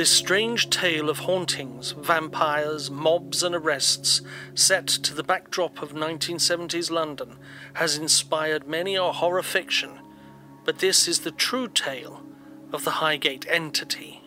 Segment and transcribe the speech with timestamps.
[0.00, 4.22] This strange tale of hauntings, vampires, mobs, and arrests,
[4.54, 7.36] set to the backdrop of 1970s London,
[7.74, 10.00] has inspired many a horror fiction,
[10.64, 12.22] but this is the true tale
[12.72, 14.22] of the Highgate entity.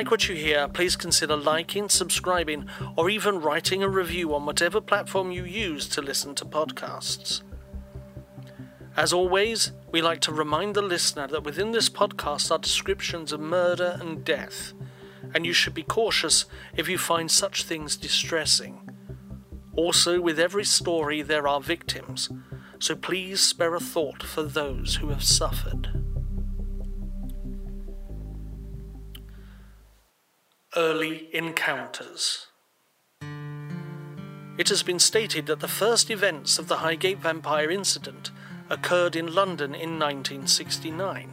[0.00, 4.80] Like what you hear, please consider liking, subscribing, or even writing a review on whatever
[4.80, 7.42] platform you use to listen to podcasts.
[8.96, 13.40] As always, we like to remind the listener that within this podcast are descriptions of
[13.40, 14.72] murder and death,
[15.34, 18.88] and you should be cautious if you find such things distressing.
[19.76, 22.30] Also, with every story, there are victims,
[22.78, 25.89] so please spare a thought for those who have suffered.
[30.76, 32.46] Early Encounters.
[34.56, 38.30] It has been stated that the first events of the Highgate vampire incident
[38.68, 41.32] occurred in London in 1969,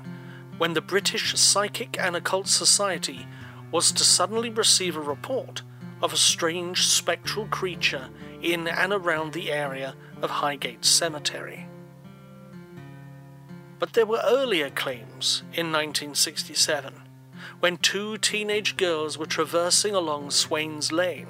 [0.57, 3.27] when the British Psychic and Occult Society
[3.71, 5.61] was to suddenly receive a report
[6.01, 8.09] of a strange spectral creature
[8.41, 11.67] in and around the area of Highgate Cemetery.
[13.77, 17.03] But there were earlier claims in 1967
[17.59, 21.27] when two teenage girls were traversing along Swains Lane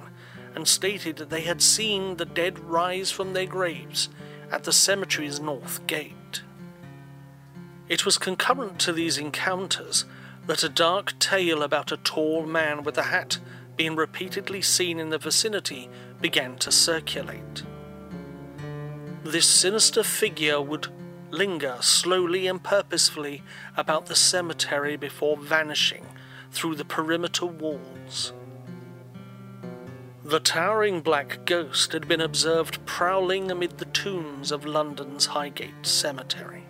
[0.54, 4.10] and stated that they had seen the dead rise from their graves
[4.52, 6.42] at the cemetery's north gate.
[7.88, 10.06] It was concurrent to these encounters
[10.46, 13.40] that a dark tale about a tall man with a hat
[13.78, 15.90] being repeatedly seen in the vicinity
[16.20, 17.64] began to circulate.
[19.24, 20.88] This sinister figure would
[21.30, 23.44] linger slowly and purposefully
[23.76, 26.06] about the cemetery before vanishing
[26.58, 28.34] through the perimeter walls.
[30.26, 36.64] The towering black ghost had been observed prowling amid the tombs of London's Highgate Cemetery.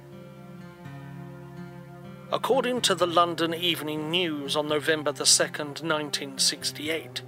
[2.33, 7.21] According to the London Evening News on November the 2nd, 1968,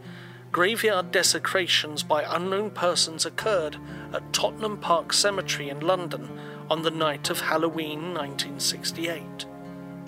[0.51, 3.77] graveyard desecrations by unknown persons occurred
[4.11, 6.37] at Tottenham Park Cemetery in London
[6.69, 9.45] on the night of Halloween 1968.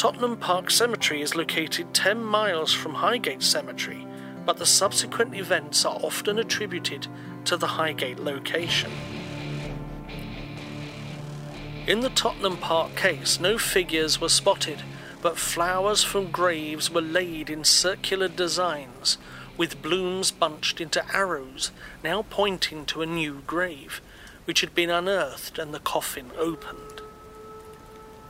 [0.02, 4.08] Tottenham Park Cemetery is located 10 miles from Highgate Cemetery,
[4.48, 7.06] but the subsequent events are often attributed
[7.46, 8.90] to the Highgate location.
[11.86, 14.82] In the Tottenham Park case, no figures were spotted,
[15.22, 19.20] but flowers from graves were laid in circular designs,
[19.56, 21.72] with blooms bunched into arrows,
[22.04, 24.02] now pointing to a new grave,
[24.46, 26.91] which had been unearthed and the coffin opened.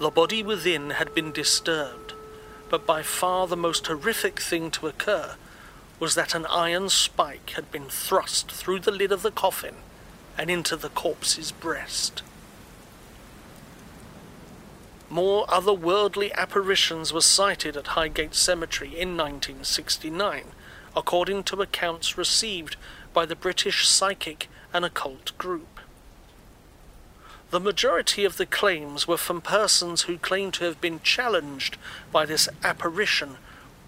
[0.02, 2.14] The body within had been disturbed,
[2.72, 5.36] but by far the most horrific thing to occur
[6.00, 9.76] was that an iron spike had been thrust through the lid of the coffin
[10.40, 12.24] and into the corpse's breast.
[15.08, 20.46] More otherworldly apparitions were sighted at Highgate Cemetery in 1969,
[20.96, 22.76] according to accounts received
[23.14, 25.71] by the British Psychic and Occult Group.
[27.52, 31.76] The majority of the claims were from persons who claimed to have been challenged
[32.10, 33.36] by this apparition,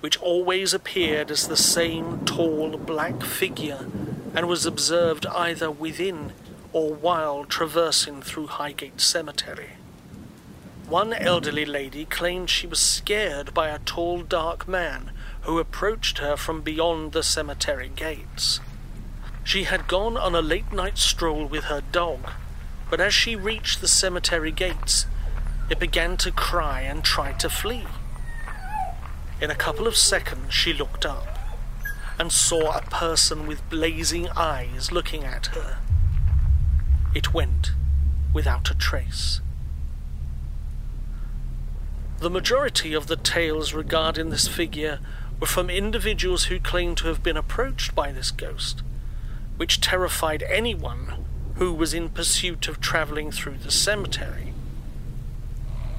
[0.02, 3.88] which always appeared as the same tall black figure
[4.36, 6.34] and was observed either within
[6.74, 9.78] or while traversing through Highgate Cemetery.
[10.90, 15.12] One elderly lady claimed she was scared by a tall dark man
[15.44, 18.60] who approached her from beyond the cemetery gates.
[19.46, 22.30] She had gone on a late night stroll with her dog
[22.94, 25.08] but as she reached the cemetery gates,
[25.68, 27.88] it began to cry and tried to flee.
[29.42, 31.40] In a couple of seconds, she looked up
[32.20, 35.80] and saw a person with blazing eyes looking at her.
[37.16, 37.72] It went
[38.32, 39.42] without a trace.
[42.20, 45.00] The majority of the tales regarding this figure
[45.40, 48.84] were from individuals who claimed to have been approached by this ghost,
[49.58, 51.23] which terrified anyone
[51.56, 54.54] who was in pursuit of travelling through the cemetery.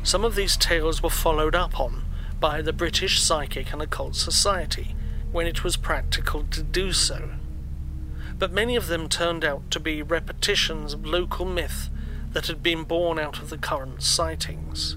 [0.03, 2.05] Some of these tales were followed up on
[2.41, 4.95] by the British Psychic and Occult Society
[5.33, 7.31] when it was practical to do so.
[8.39, 11.89] But many of them turned out to be repetitions of local myth
[12.33, 14.97] that had been born out of the current sightings.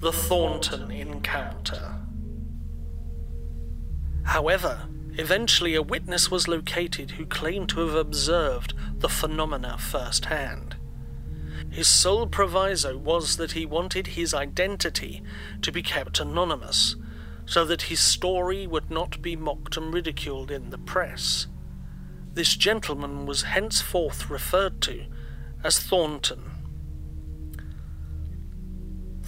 [0.00, 1.94] The Thornton Encounter.
[4.24, 4.88] However,
[5.18, 10.76] eventually a witness was located who claimed to have observed the phenomena firsthand.
[11.70, 15.22] His sole proviso was that he wanted his identity
[15.60, 16.96] to be kept anonymous,
[17.44, 21.48] so that his story would not be mocked and ridiculed in the press.
[22.34, 25.06] This gentleman was henceforth referred to
[25.64, 26.57] as Thornton.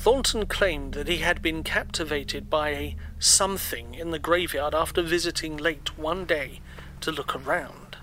[0.00, 5.58] Thornton claimed that he had been captivated by a something in the graveyard after visiting
[5.58, 6.60] late one day
[7.02, 7.98] to look around.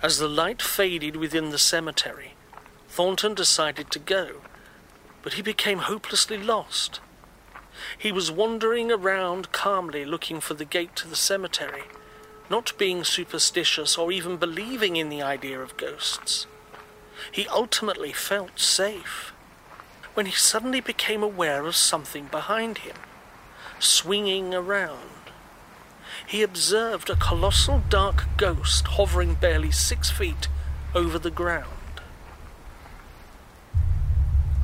[0.00, 2.34] As the light faded within the cemetery,
[2.86, 4.42] Thornton decided to go,
[5.22, 7.00] but he became hopelessly lost.
[7.98, 11.82] He was wandering around calmly looking for the gate to the cemetery,
[12.48, 16.46] not being superstitious or even believing in the idea of ghosts.
[17.32, 19.29] He ultimately felt safe
[20.14, 22.96] when he suddenly became aware of something behind him,
[23.78, 25.10] swinging around.
[26.26, 30.48] He observed a colossal dark ghost hovering barely six feet
[30.94, 31.66] over the ground.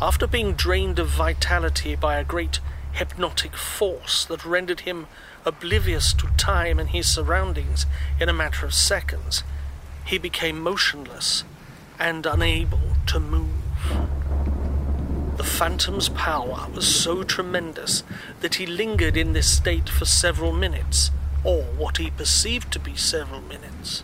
[0.00, 2.60] After being drained of vitality by a great
[2.92, 5.06] hypnotic force that rendered him
[5.44, 7.86] oblivious to time and his surroundings
[8.20, 9.42] in a matter of seconds,
[10.04, 11.44] he became motionless
[11.98, 14.25] and unable to move.
[15.36, 18.02] The phantom's power was so tremendous
[18.40, 21.10] that he lingered in this state for several minutes,
[21.44, 24.02] or what he perceived to be several minutes,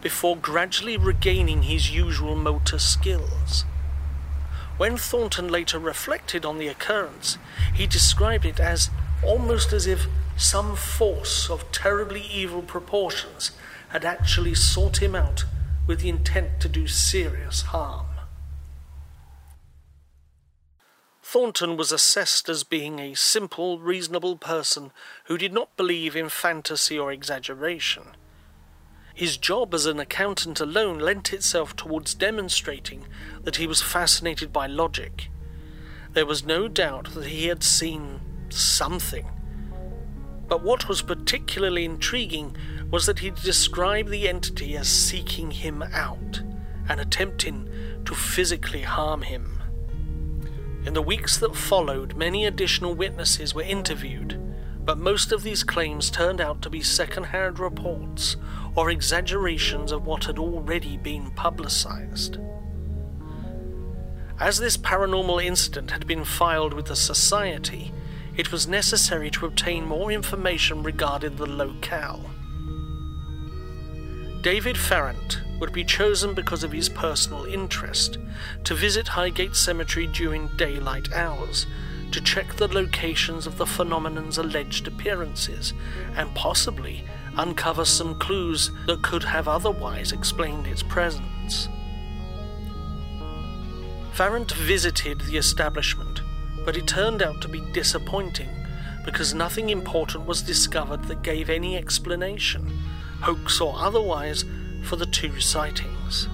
[0.00, 3.64] before gradually regaining his usual motor skills.
[4.76, 7.38] When Thornton later reflected on the occurrence,
[7.74, 8.90] he described it as
[9.24, 13.50] almost as if some force of terribly evil proportions
[13.88, 15.44] had actually sought him out
[15.88, 18.06] with the intent to do serious harm.
[21.30, 24.92] Thornton was assessed as being a simple, reasonable person
[25.24, 28.16] who did not believe in fantasy or exaggeration.
[29.12, 33.06] His job as an accountant alone lent itself towards demonstrating
[33.42, 35.28] that he was fascinated by logic.
[36.14, 39.26] There was no doubt that he had seen something.
[40.48, 42.56] But what was particularly intriguing
[42.90, 46.40] was that he described the entity as seeking him out
[46.88, 47.68] and attempting
[48.06, 49.57] to physically harm him.
[50.88, 54.40] In the weeks that followed, many additional witnesses were interviewed,
[54.86, 58.36] but most of these claims turned out to be second hand reports
[58.74, 62.38] or exaggerations of what had already been publicized.
[64.40, 67.92] As this paranormal incident had been filed with the Society,
[68.34, 72.30] it was necessary to obtain more information regarding the locale.
[74.40, 78.18] David Farrant would be chosen because of his personal interest
[78.64, 81.66] to visit Highgate Cemetery during daylight hours
[82.12, 85.74] to check the locations of the phenomenon's alleged appearances
[86.16, 87.04] and possibly
[87.36, 91.68] uncover some clues that could have otherwise explained its presence.
[94.12, 96.22] Farrant visited the establishment,
[96.64, 98.48] but it turned out to be disappointing
[99.04, 102.82] because nothing important was discovered that gave any explanation,
[103.20, 104.44] hoax or otherwise,
[104.82, 106.28] for the two sightings.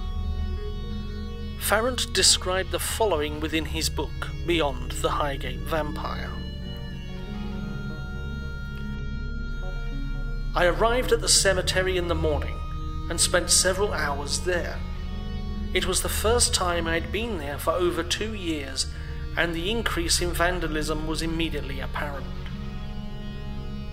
[1.59, 6.31] Farrant described the following within his book, Beyond the Highgate Vampire.
[10.53, 12.59] I arrived at the cemetery in the morning
[13.09, 14.79] and spent several hours there.
[15.73, 18.85] It was the first time I had been there for over two years,
[19.35, 22.25] and the increase in vandalism was immediately apparent.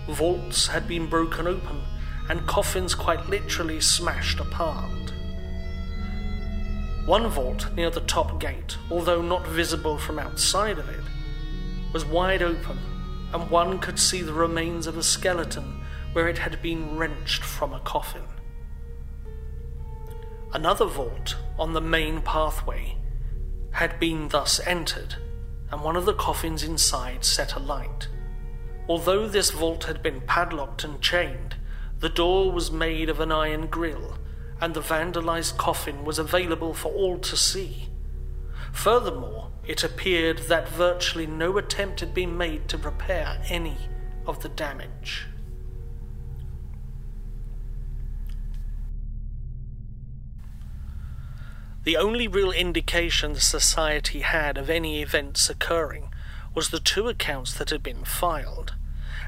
[0.07, 1.81] Vaults had been broken open
[2.29, 5.13] and coffins quite literally smashed apart.
[7.05, 11.03] One vault near the top gate, although not visible from outside of it,
[11.91, 12.79] was wide open,
[13.33, 15.81] and one could see the remains of a skeleton
[16.13, 18.23] where it had been wrenched from a coffin.
[20.53, 22.95] Another vault on the main pathway
[23.71, 25.15] had been thus entered,
[25.71, 28.07] and one of the coffins inside set alight.
[28.87, 31.55] Although this vault had been padlocked and chained,
[32.03, 34.17] the door was made of an iron grill,
[34.59, 37.87] and the vandalized coffin was available for all to see.
[38.73, 43.77] Furthermore, it appeared that virtually no attempt had been made to repair any
[44.27, 45.27] of the damage.
[51.85, 56.09] The only real indication the Society had of any events occurring
[56.53, 58.73] was the two accounts that had been filed,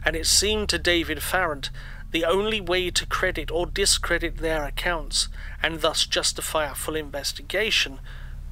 [0.03, 1.69] and it seemed to David Farrant
[2.15, 5.27] the only way to credit or discredit their accounts
[5.61, 7.99] and thus justify a full investigation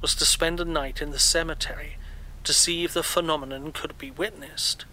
[0.02, 1.96] was to spend a night in the cemetery
[2.42, 4.84] to see if the phenomenon could be witnessed.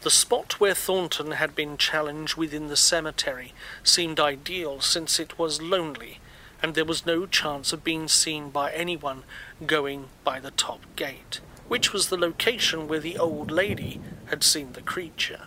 [0.00, 3.52] The spot where Thornton had been challenged within the cemetery
[3.84, 6.18] seemed ideal since it was lonely
[6.62, 9.24] and there was no chance of being seen by anyone
[9.66, 14.72] going by the top gate, which was the location where the old lady had seen
[14.72, 15.42] the creature.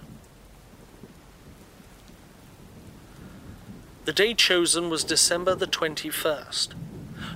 [4.09, 6.73] The day chosen was December the 21st.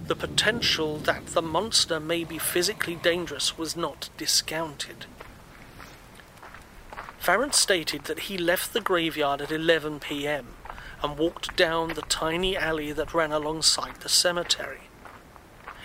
[0.08, 5.06] The potential that the monster may be physically dangerous was not discounted.
[7.20, 10.56] Farrant stated that he left the graveyard at 11 p.m
[11.04, 14.90] and walked down the tiny alley that ran alongside the cemetery.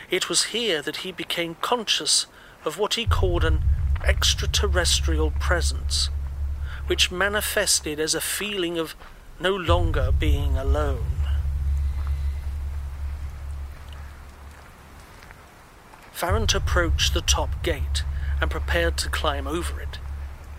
[0.09, 2.25] It was here that he became conscious
[2.65, 3.63] of what he called an
[4.07, 6.09] extraterrestrial presence,
[6.87, 8.97] which manifested as a feeling of
[9.41, 11.05] no longer being alone.
[16.13, 18.03] Farrant approached the top gate
[18.41, 19.99] and prepared to climb over it.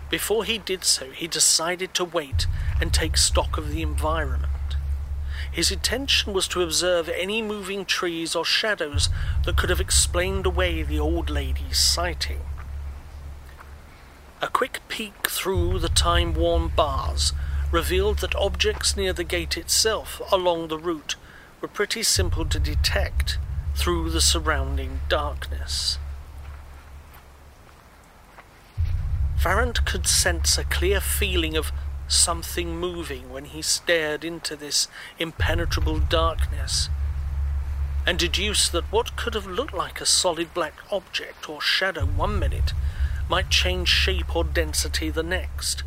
[0.08, 2.46] Before he did so, he decided to wait
[2.80, 4.50] and take stock of the environment.
[5.52, 9.10] His intention was to observe any moving trees or shadows
[9.44, 12.40] that could have explained away the old lady's sighting.
[14.40, 17.32] A quick peek through the time worn bars
[17.70, 21.16] revealed that objects near the gate itself along the route
[21.60, 23.38] were pretty simple to detect
[23.74, 25.98] through the surrounding darkness.
[29.38, 31.72] Farrant could sense a clear feeling of
[32.08, 36.90] something moving when he stared into this impenetrable darkness,
[38.06, 42.38] and deduced that what could have looked like a solid black object or shadow one
[42.38, 42.72] minute
[43.28, 45.84] might change shape or density the next.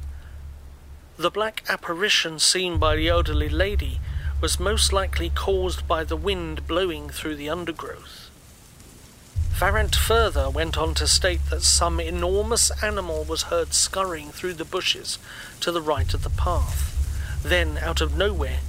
[1.23, 4.01] The black apparition seen by the elderly lady
[4.41, 8.29] was most likely caused by the wind blowing through the undergrowth.
[9.53, 14.65] Farrant further went on to state that some enormous animal was heard scurrying through the
[14.65, 15.17] bushes
[15.61, 17.41] to the right of the path.
[17.41, 18.59] Then, out of nowhere,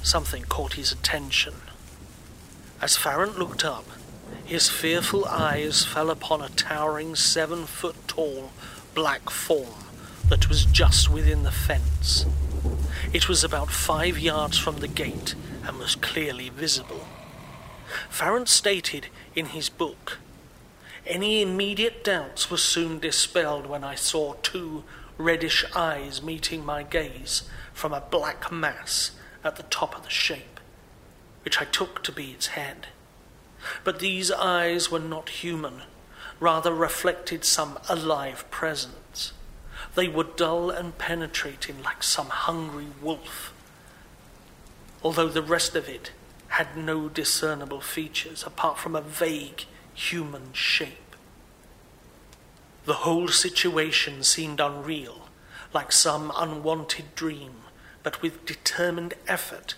[0.00, 1.54] something caught his attention.
[2.80, 3.86] As Farrant looked up,
[4.44, 8.52] his fearful eyes fell upon a towering seven foot tall
[8.94, 9.87] black form
[10.28, 12.26] that was just within the fence.
[13.12, 17.06] It was about five yards from the gate and was clearly visible.
[18.10, 20.18] Farrant stated in his book,
[21.06, 24.84] Any immediate doubts were soon dispelled when I saw two
[25.16, 27.42] reddish eyes meeting my gaze
[27.72, 30.60] from a black mass at the top of the shape,
[31.44, 32.88] which I took to be its head.
[33.84, 35.82] But these eyes were not human,
[36.40, 38.94] rather reflected some alive presence.
[39.98, 43.52] They were dull and penetrating like some hungry wolf.
[45.02, 46.12] Although the rest of it
[46.50, 51.16] had no discernible features apart from a vague human shape.
[52.84, 55.30] The whole situation seemed unreal,
[55.74, 57.54] like some unwanted dream,
[58.04, 59.74] but with determined effort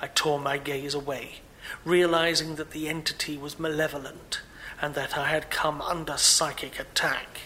[0.00, 1.40] I tore my gaze away,
[1.84, 4.42] realizing that the entity was malevolent
[4.80, 7.40] and that I had come under psychic attack.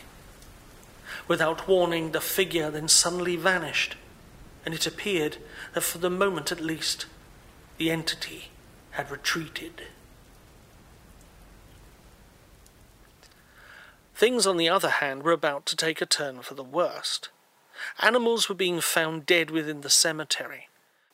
[1.30, 3.94] Without warning, the figure then suddenly vanished,
[4.64, 5.37] and it appeared
[5.75, 7.06] that for the moment at least,
[7.78, 8.50] the entity
[8.90, 9.82] had retreated.
[14.12, 17.28] Things, on the other hand, were about to take a turn for the worst.
[18.00, 20.68] Animals were being found dead within the cemetery,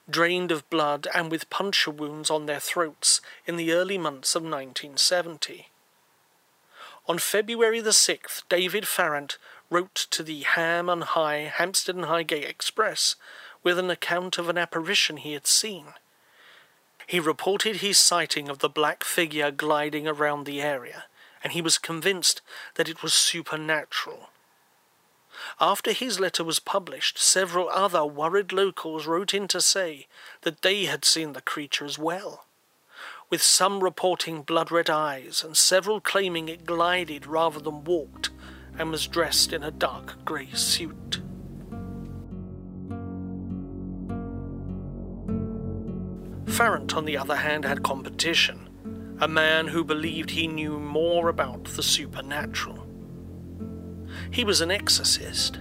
[0.08, 4.42] drained of blood and with puncture wounds on their throats in the early months of
[4.42, 5.68] 1970.
[7.06, 9.36] On February the 6th, David Farrant
[9.70, 13.16] wrote to the Ham and High Hampstead and Highgate Express
[13.62, 15.86] with an account of an apparition he had seen.
[17.06, 21.04] He reported his sighting of the black figure gliding around the area,
[21.42, 22.42] and he was convinced
[22.74, 24.30] that it was supernatural.
[25.60, 30.06] After his letter was published, several other worried locals wrote in to say
[30.42, 32.46] that they had seen the creature as well,
[33.30, 38.30] with some reporting blood red eyes and several claiming it glided rather than walked
[38.78, 41.20] and was dressed in a dark grey suit.
[46.46, 48.62] Farrant, on the other hand, had competition.
[49.18, 52.86] a man who believed he knew more about the supernatural.
[54.30, 55.58] He was an exorcist,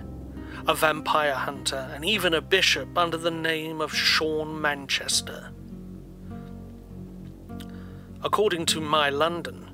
[0.68, 5.52] a vampire hunter, and even a bishop under the name of Sean Manchester.
[8.24, 9.65] According to My London,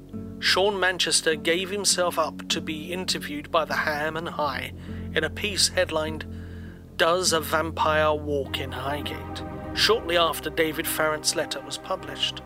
[0.42, 4.74] Sean Manchester gave himself up to be interviewed by the Ham and High
[5.14, 6.26] in a piece headlined
[6.98, 9.44] Does a Vampire Walk in Highgate?
[9.76, 12.42] shortly after David Farrant's letter was published.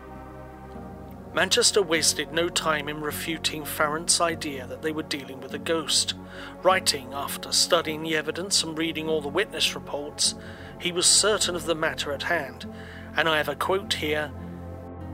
[1.34, 6.14] Manchester wasted no time in refuting Farrant's idea that they were dealing with a ghost.
[6.62, 10.34] Writing, after studying the evidence and reading all the witness reports,
[10.78, 12.70] he was certain of the matter at hand,
[13.16, 14.30] and I have a quote here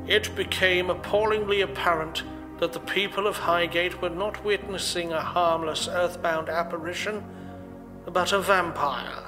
[0.08, 2.24] It became appallingly apparent
[2.58, 7.24] that the people of Highgate were not witnessing a harmless earthbound apparition,
[8.06, 9.24] but a vampire.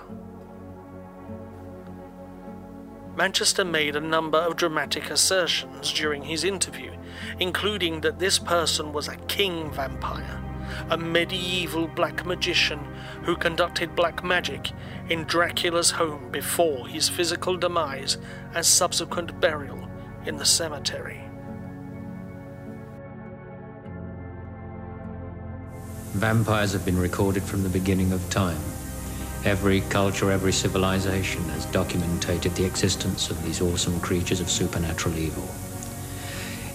[3.16, 6.90] Manchester made a number of dramatic assertions during his interview,
[7.38, 10.42] including that this person was a king vampire,
[10.90, 12.80] a medieval black magician
[13.22, 14.72] who conducted black magic
[15.08, 18.18] in Dracula's home before his physical demise
[18.52, 19.88] and subsequent burial
[20.26, 21.23] in the cemetery.
[26.14, 28.60] Vampires have been recorded from the beginning of time.
[29.44, 35.42] Every culture, every civilization has documented the existence of these awesome creatures of supernatural evil.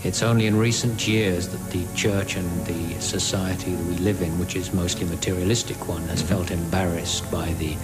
[0.04, 4.38] It's only in recent years that the church and the society that we live in,
[4.40, 7.78] which is mostly materialistic one, has felt embarrassed by the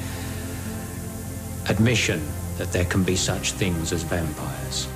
[1.70, 2.22] admission
[2.58, 4.90] that there can be such things as vampires.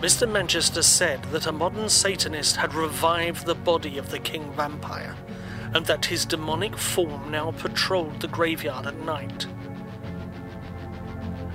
[0.00, 0.26] Mr.
[0.26, 5.14] Manchester said that a modern Satanist had revived the body of the king vampire
[5.74, 9.46] and that his demonic form now patrolled the graveyard at night.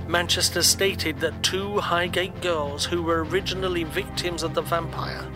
[0.08, 5.27] Manchester stated that two Highgate girls who were originally victims of the vampire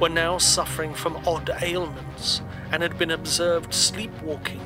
[0.00, 4.60] were now suffering from odd ailments and had been observed sleepwalking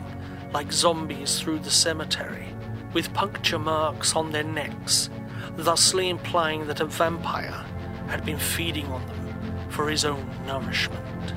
[0.54, 2.48] like zombies through the cemetery,
[2.94, 5.10] with puncture marks on their necks,
[5.58, 7.66] thusly implying that a vampire
[8.10, 11.32] had been feeding on them for his own nourishment.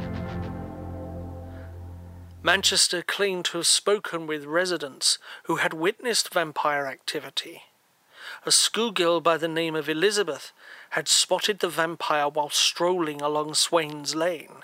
[2.42, 7.64] Manchester claimed to have spoken with residents who had witnessed vampire activity.
[8.46, 10.52] A schoolgirl by the name of Elizabeth
[10.90, 14.64] had spotted the vampire while strolling along Swains Lane.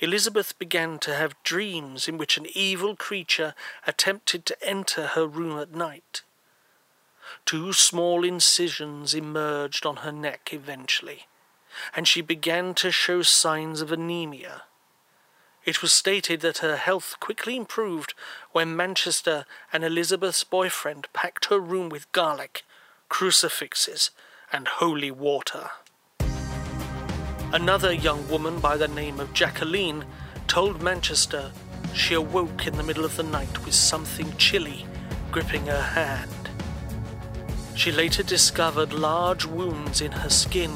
[0.00, 3.54] Elizabeth began to have dreams in which an evil creature
[3.86, 6.22] attempted to enter her room at night.
[7.46, 11.26] Two small incisions emerged on her neck eventually,
[11.94, 14.64] and she began to show signs of anemia.
[15.64, 18.14] It was stated that her health quickly improved
[18.50, 22.64] when Manchester and Elizabeth's boyfriend packed her room with garlic,
[23.08, 24.10] crucifixes,
[24.52, 25.70] and holy water.
[27.52, 30.04] Another young woman by the name of Jacqueline
[30.48, 31.52] told Manchester
[31.94, 34.84] she awoke in the middle of the night with something chilly
[35.30, 36.35] gripping her hand.
[37.76, 40.70] She later discovered large wounds in her skin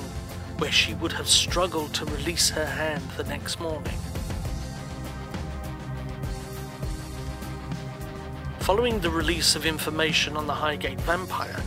[0.58, 3.98] where she would have struggled to release her hand the next morning.
[8.58, 11.62] Following the release of information on the Highgate vampire,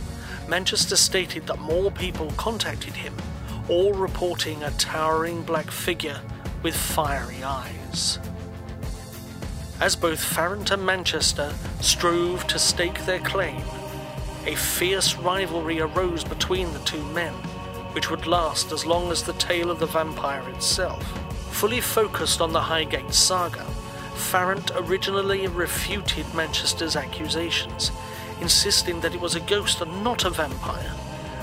[0.48, 3.14] Manchester stated that more people contacted him,
[3.68, 6.20] all reporting a towering black figure
[6.62, 8.20] with fiery eyes.
[9.80, 13.60] As both Farrant and Manchester strove to stake their claim,
[14.46, 17.32] a fierce rivalry arose between the two men,
[17.92, 21.02] which would last as long as the tale of the vampire itself.
[21.52, 23.64] Fully focused on the Highgate saga,
[24.14, 27.90] Farrant originally refuted Manchester's accusations,
[28.40, 30.94] insisting that it was a ghost and not a vampire,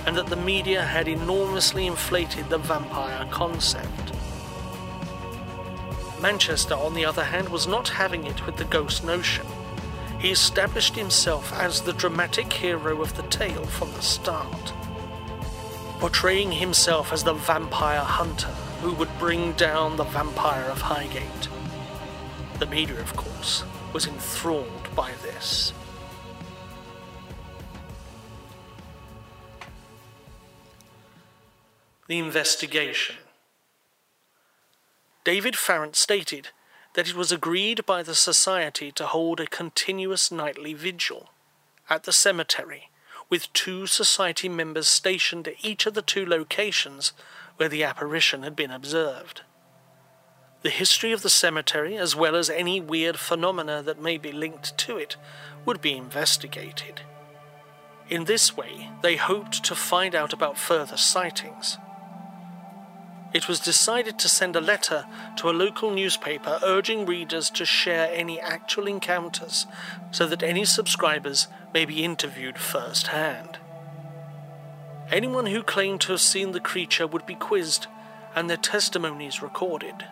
[0.06, 4.14] and that the media had enormously inflated the vampire concept.
[6.22, 9.46] Manchester, on the other hand, was not having it with the ghost notion.
[10.21, 14.71] He established himself as the dramatic hero of the tale from the start,
[15.99, 18.53] portraying himself as the vampire hunter
[18.84, 21.49] who would bring down the vampire of Highgate.
[22.60, 25.73] The media, of course, was enthralled by this.
[32.07, 33.15] The investigation.
[35.23, 36.49] David Farrant stated
[36.93, 41.30] that it was agreed by the Society to hold a continuous nightly vigil
[41.89, 42.89] at the cemetery,
[43.30, 47.13] with two Society members stationed at each of the two locations
[47.58, 49.41] where the apparition had been observed.
[50.63, 54.77] The history of the cemetery, as well as any weird phenomena that may be linked
[54.80, 55.15] to it,
[55.65, 57.01] would be investigated.
[58.10, 61.77] In this way, they hoped to find out about further sightings.
[63.34, 65.06] It was decided to send a letter
[65.38, 69.65] to a local newspaper urging readers to share any actual encounters
[70.12, 73.58] so that any subscribers may be interviewed firsthand.
[75.10, 77.88] Anyone who claimed to have seen the creature would be quizzed
[78.36, 80.06] and their testimonies recorded.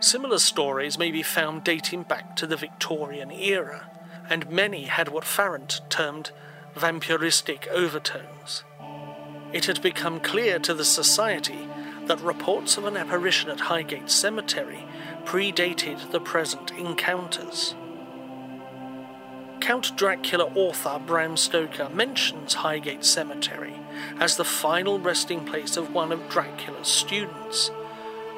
[0.00, 3.90] Similar stories may be found dating back to the Victorian era,
[4.30, 6.30] and many had what Farrant termed
[6.78, 8.64] vampiristic overtones.
[9.52, 11.68] It had become clear to the Society
[12.06, 14.84] that reports of an apparition at Highgate Cemetery
[15.24, 17.74] predated the present encounters.
[19.60, 23.74] Count Dracula author Bram Stoker mentions Highgate Cemetery
[24.18, 27.70] as the final resting place of one of Dracula's students.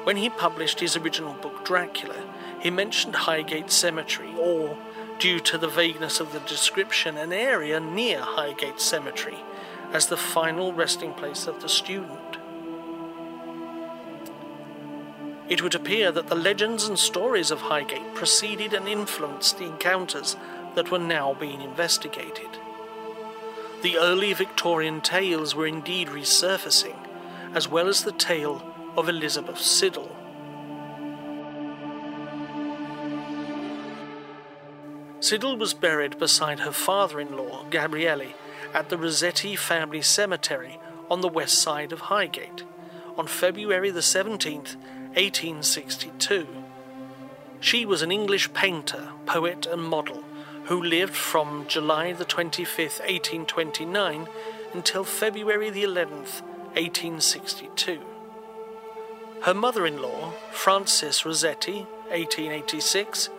[0.03, 2.21] When he published his original book Dracula,
[2.59, 4.77] he mentioned Highgate Cemetery, or
[5.21, 9.37] due to the vagueness of the description, an area near Highgate Cemetery
[9.93, 12.37] as the final resting place of the student.
[15.47, 20.35] It would appear that the legends and stories of Highgate preceded and influenced the encounters
[20.73, 22.49] that were now being investigated.
[23.83, 26.97] The early Victorian tales were indeed resurfacing,
[27.53, 28.63] as well as the tale
[28.97, 30.09] of Elizabeth Siddal.
[35.21, 38.33] Siddal was buried beside her father in law, Gabriele,
[38.73, 40.79] at the Rossetti family cemetery
[41.11, 42.63] on the west side of Highgate
[43.17, 44.75] on February the 17th,
[45.13, 46.47] 1862.
[47.59, 50.23] She was an English painter, poet, and model
[50.65, 54.27] who lived from July the 25th, 1829
[54.73, 56.41] until February the 11th,
[56.73, 58.01] 1862.
[59.43, 63.29] Her mother in law, Frances Rossetti, 1886,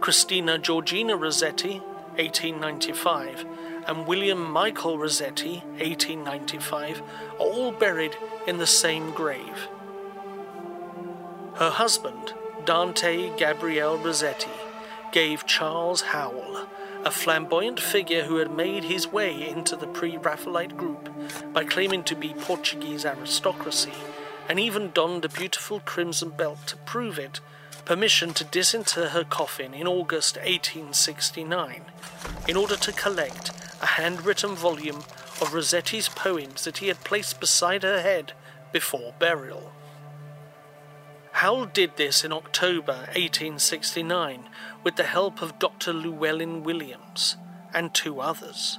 [0.00, 1.80] Christina Georgina Rossetti,
[2.16, 3.44] 1895,
[3.86, 9.68] and William Michael Rossetti, 1895, are all buried in the same grave.
[11.54, 12.34] Her husband,
[12.64, 14.50] Dante Gabriel Rossetti,
[15.10, 16.68] gave Charles Howell,
[17.04, 21.08] a flamboyant figure who had made his way into the pre Raphaelite group
[21.52, 23.92] by claiming to be Portuguese aristocracy,
[24.48, 27.40] and even donned a beautiful crimson belt to prove it
[27.88, 31.86] permission to disinter her coffin in August 1869
[32.46, 34.98] in order to collect a handwritten volume
[35.40, 38.34] of Rossetti's poems that he had placed beside her head
[38.72, 39.72] before burial.
[41.32, 44.50] Howell did this in October 1869
[44.84, 45.94] with the help of Dr.
[45.94, 47.36] Llewellyn Williams
[47.72, 48.78] and two others.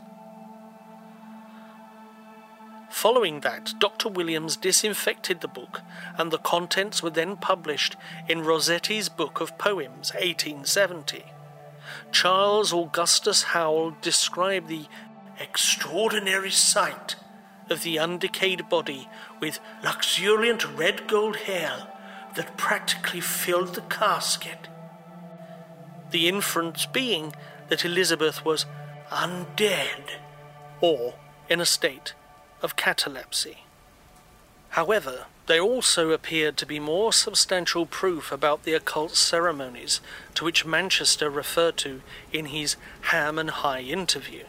[2.90, 4.10] Following that, Dr.
[4.10, 5.82] Williams disinfected the book,
[6.18, 7.96] and the contents were then published
[8.28, 11.24] in Rossetti's Book of Poems, 1870.
[12.12, 14.88] Charles Augustus Howell described the
[15.40, 17.16] extraordinary sight
[17.70, 19.08] of the undecayed body
[19.40, 21.88] with luxuriant red gold hair
[22.36, 24.68] that practically filled the casket.
[26.10, 27.34] The inference being
[27.70, 28.66] that Elizabeth was
[29.12, 30.10] undead
[30.82, 31.14] or
[31.48, 32.14] in a state
[32.62, 33.60] of catalepsy.
[34.70, 40.00] However, there also appeared to be more substantial proof about the occult ceremonies
[40.36, 44.44] to which Manchester referred to in his Ham and High interview.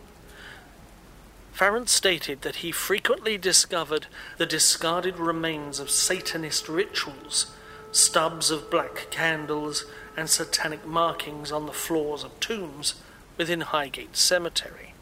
[1.53, 7.55] Farrant stated that he frequently discovered the discarded remains of Satanist rituals,
[7.93, 9.85] stubs of black candles,
[10.17, 12.95] and satanic markings on the floors of tombs
[13.37, 14.93] within Highgate Cemetery.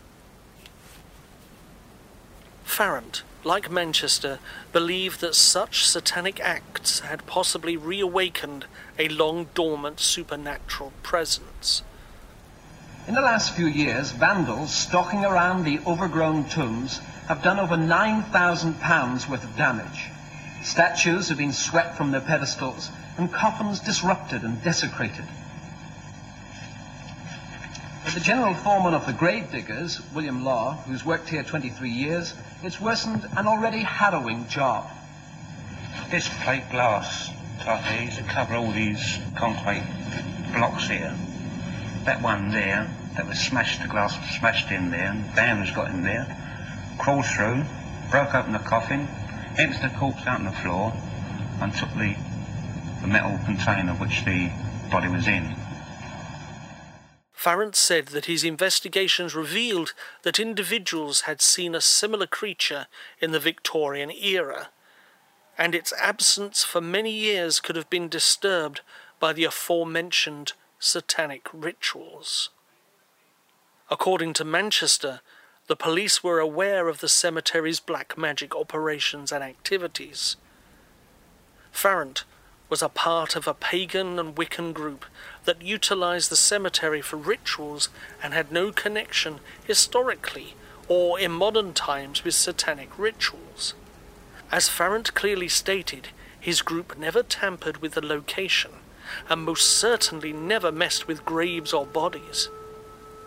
[2.79, 4.39] Farrant, like Manchester,
[4.73, 11.83] believed that such satanic acts had possibly reawakened a long dormant supernatural presence.
[13.09, 19.29] In the last few years, vandals stalking around the overgrown tombs have done over £9,000
[19.29, 20.05] worth of damage.
[20.63, 25.25] Statues have been swept from their pedestals and coffins disrupted and desecrated.
[28.15, 32.81] The general foreman of the grave diggers, William Law, who's worked here 23 years, it's
[32.81, 34.89] worsened an already harrowing job.
[36.11, 39.85] This plate glass type here is to cover all these concrete
[40.55, 41.15] blocks here.
[42.07, 45.91] That one there, that was smashed, the glass was smashed in there, and Bam's got
[45.91, 46.27] in there,
[46.99, 47.63] crawled through,
[48.11, 49.07] broke open the coffin,
[49.59, 50.95] emptied the corpse out on the floor,
[51.61, 52.17] and took the,
[53.03, 54.51] the metal container which the
[54.91, 55.58] body was in.
[57.39, 62.89] Farrant said that his investigations revealed that individuals had seen a similar creature
[63.21, 64.71] in the Victorian era,
[65.57, 68.81] and its absence for many years could have been disturbed
[69.21, 72.51] by the aforementioned satanic rituals.
[73.89, 75.21] According to Manchester,
[75.69, 80.35] the police were aware of the cemetery's black magic operations and activities.
[81.71, 82.25] Farrant
[82.69, 85.05] was a part of a pagan and Wiccan group
[85.49, 87.89] that utilized the cemetery for rituals
[88.23, 90.55] and had no connection historically
[90.89, 93.73] or in modern times with satanic rituals.
[94.53, 96.09] As Farrant clearly stated,
[96.39, 98.73] his group never tampered with the location
[99.31, 102.51] and most certainly never messed with graves or bodies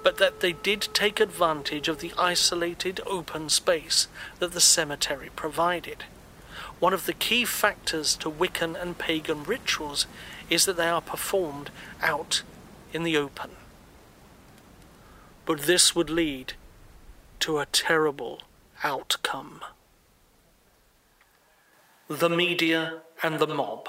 [0.04, 4.08] but that they did take advantage of the isolated open space
[4.40, 6.06] that the cemetery provided.
[6.80, 10.08] One of the key factors to Wiccan and pagan rituals
[10.52, 12.44] is that they are performed out
[12.94, 13.52] in the open.
[15.46, 16.54] But this would lead
[17.40, 18.44] to a terrible
[18.84, 19.62] outcome.
[22.08, 23.88] The media and the mob.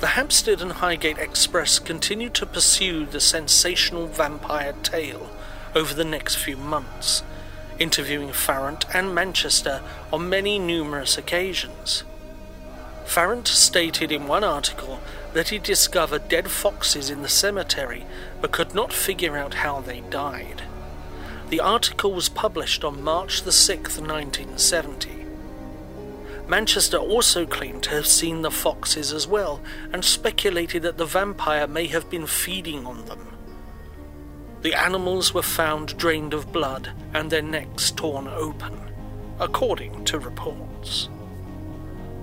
[0.00, 5.30] The Hampstead and Highgate Express continued to pursue the sensational vampire tale
[5.74, 7.22] over the next few months,
[7.78, 12.04] interviewing Farrant and Manchester on many numerous occasions.
[13.04, 15.00] Farrant stated in one article
[15.32, 18.04] that he discovered dead foxes in the cemetery
[18.40, 20.62] but could not figure out how they died.
[21.48, 25.26] The article was published on March the 6th, 1970.
[26.48, 29.60] Manchester also claimed to have seen the foxes as well
[29.92, 33.35] and speculated that the vampire may have been feeding on them.
[34.66, 38.76] The animals were found drained of blood and their necks torn open,
[39.38, 41.08] according to reports.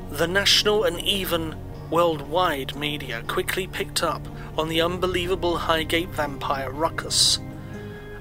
[0.10, 1.56] The national and even
[1.90, 4.28] worldwide media quickly picked up
[4.58, 7.40] on the unbelievable Highgate vampire ruckus.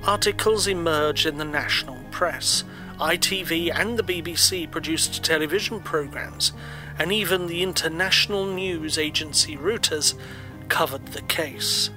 [0.05, 2.63] Articles emerged in the national press
[3.01, 6.53] ITV and the BBC produced television programs,
[6.97, 10.15] and even the international news agency Reuters
[10.69, 11.91] covered the case.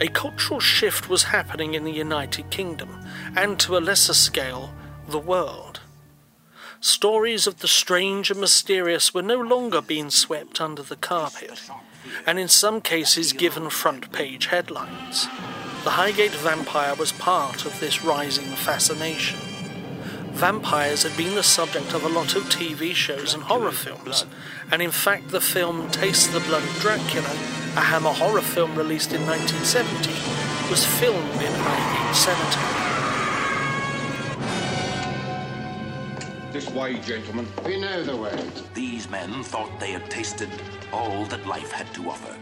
[0.00, 3.00] A cultural shift was happening in the United Kingdom,
[3.36, 4.74] and to a lesser scale,
[5.08, 5.80] the world.
[6.80, 11.70] Stories of the strange and mysterious were no longer being swept under the carpet,
[12.26, 15.26] and in some cases given front page headlines.
[15.84, 19.38] The Highgate vampire was part of this rising fascination.
[20.32, 24.26] Vampires had been the subject of a lot of TV shows and horror films,
[24.72, 29.12] and in fact, the film Taste the Blood of Dracula, a Hammer horror film released
[29.12, 30.10] in 1970,
[30.70, 32.84] was filmed in Highgate Cemetery.
[36.52, 37.48] This way, gentlemen.
[37.66, 38.38] We know the way.
[38.74, 40.48] These men thought they had tasted
[40.92, 42.36] all that life had to offer.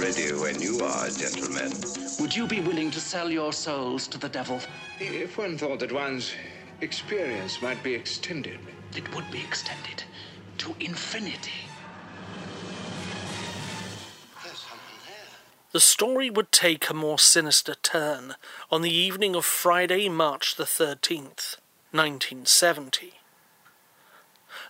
[0.00, 1.72] Ready when you are, gentlemen.
[2.20, 4.60] Would you be willing to sell your souls to the devil?
[5.00, 6.32] If one thought that one's
[6.80, 8.60] experience might be extended.
[8.96, 10.04] It would be extended
[10.56, 11.68] to infinity.
[15.72, 18.36] The story would take a more sinister turn
[18.70, 21.58] on the evening of Friday, March the 13th,
[21.92, 23.12] 1970.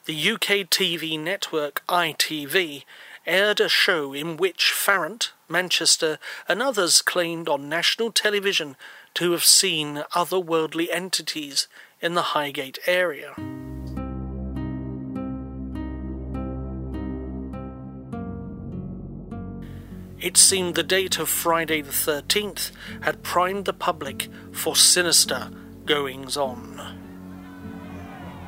[0.06, 2.82] The UK TV network ITV
[3.26, 8.76] aired a show in which Farrant, Manchester, and others claimed on national television
[9.14, 11.68] to have seen otherworldly entities
[12.00, 13.34] in the Highgate area.
[20.26, 25.50] It seemed the date of Friday the 13th had primed the public for sinister
[25.84, 26.80] goings on.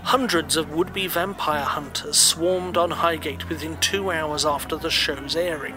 [0.03, 5.37] Hundreds of would be vampire hunters swarmed on Highgate within two hours after the show's
[5.37, 5.77] airing.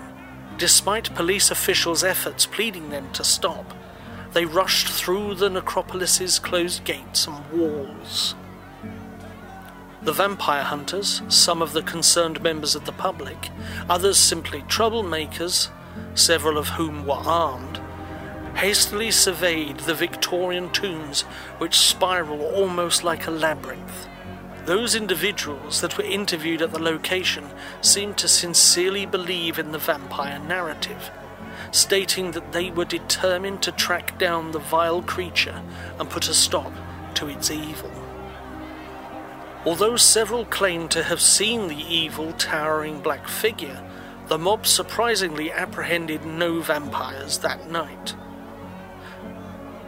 [0.57, 3.71] Despite police officials' efforts pleading them to stop,
[4.33, 8.33] they rushed through the necropolis's closed gates and walls.
[10.01, 13.51] The vampire hunters, some of the concerned members of the public,
[13.87, 15.69] others simply troublemakers,
[16.13, 17.79] several of whom were armed,
[18.55, 21.21] hastily surveyed the Victorian tombs
[21.57, 24.07] which spiral almost like a labyrinth.
[24.65, 27.49] Those individuals that were interviewed at the location
[27.81, 31.09] seemed to sincerely believe in the vampire narrative,
[31.71, 35.63] stating that they were determined to track down the vile creature
[35.99, 36.71] and put a stop
[37.15, 37.91] to its evil.
[39.65, 43.83] Although several claimed to have seen the evil, towering black figure,
[44.31, 48.15] the mob surprisingly apprehended no vampires that night.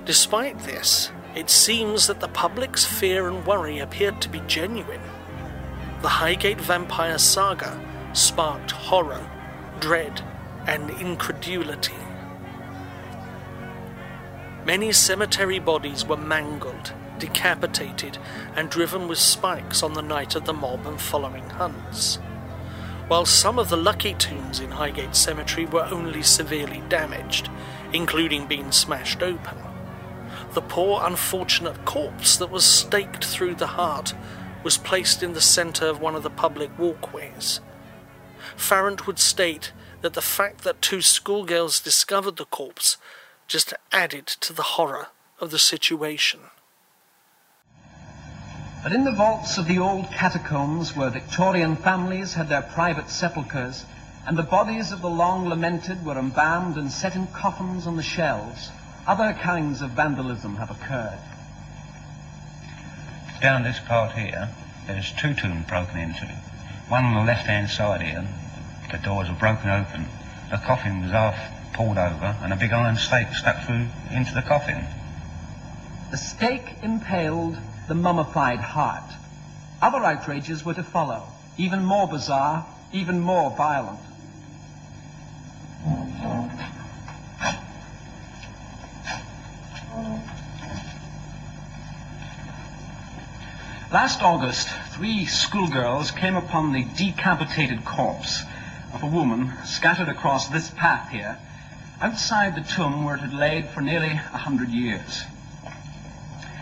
[0.03, 4.99] Despite this, it seems that the public's fear and worry appeared to be genuine.
[6.01, 7.79] The Highgate vampire saga
[8.11, 9.25] sparked horror,
[9.79, 10.21] dread,
[10.67, 11.95] and incredulity.
[14.65, 18.17] Many cemetery bodies were mangled, decapitated,
[18.57, 22.19] and driven with spikes on the night of the mob and following hunts.
[23.07, 27.49] While some of the lucky tombs in Highgate Cemetery were only severely damaged,
[27.91, 29.57] including being smashed open,
[30.53, 34.13] the poor unfortunate corpse that was staked through the heart
[34.63, 37.59] was placed in the centre of one of the public walkways.
[38.55, 42.97] Farrant would state that the fact that two schoolgirls discovered the corpse
[43.47, 45.07] just added to the horror
[45.39, 46.39] of the situation.
[48.83, 53.85] But in the vaults of the old catacombs where Victorian families had their private sepulchres,
[54.27, 58.03] and the bodies of the long lamented were embalmed and set in coffins on the
[58.03, 58.71] shelves,
[59.07, 61.17] other kinds of vandalism have occurred.
[63.41, 64.49] Down this part here,
[64.85, 66.25] there's two tombs broken into.
[66.89, 68.25] One on the left-hand side here,
[68.91, 70.07] the doors were broken open.
[70.49, 71.37] The coffin was half
[71.71, 74.85] pulled over and a big iron stake stuck through into the coffin.
[76.11, 79.03] The stake impaled the mummified heart.
[79.81, 83.99] Other outrages were to follow, even more bizarre, even more violent.
[93.91, 98.43] Last August, three schoolgirls came upon the decapitated corpse
[98.91, 101.37] of a woman scattered across this path here,
[102.01, 105.23] outside the tomb where it had laid for nearly a hundred years.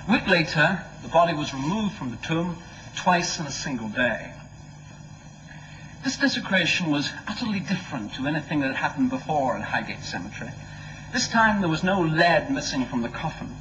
[0.08, 2.58] A week later, the body was removed from the tomb
[2.96, 4.34] twice in a single day.
[6.04, 10.52] This desecration was utterly different to anything that had happened before in Highgate Cemetery.
[11.14, 13.56] This time there was no lead missing from the coffin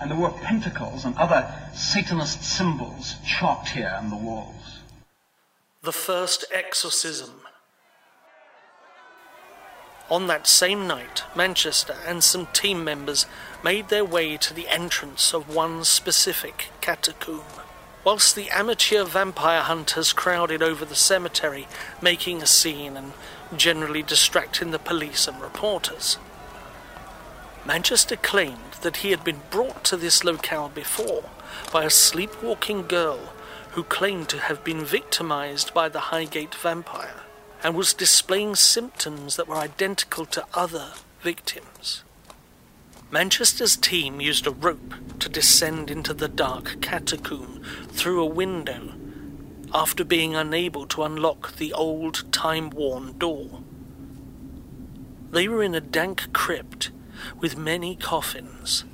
[0.00, 4.80] and there were pentacles and other Satanist symbols chalked here on the walls.
[5.82, 7.42] The first exorcism.
[10.10, 13.26] On that same night, Manchester and some team members
[13.62, 17.44] made their way to the entrance of one specific catacomb.
[18.04, 21.68] Whilst the amateur vampire hunters crowded over the cemetery,
[22.00, 23.12] making a scene and
[23.54, 26.16] generally distracting the police and reporters,
[27.66, 31.24] Manchester claimed that he had been brought to this locale before
[31.70, 33.34] by a sleepwalking girl
[33.72, 37.24] who claimed to have been victimized by the Highgate vampire
[37.62, 42.04] and was displaying symptoms that were identical to other victims.
[43.10, 48.92] Manchester's team used a rope to descend into the dark catacomb through a window
[49.72, 53.62] after being unable to unlock the old time worn door.
[55.30, 56.90] They were in a dank crypt
[57.38, 58.84] with many coffins.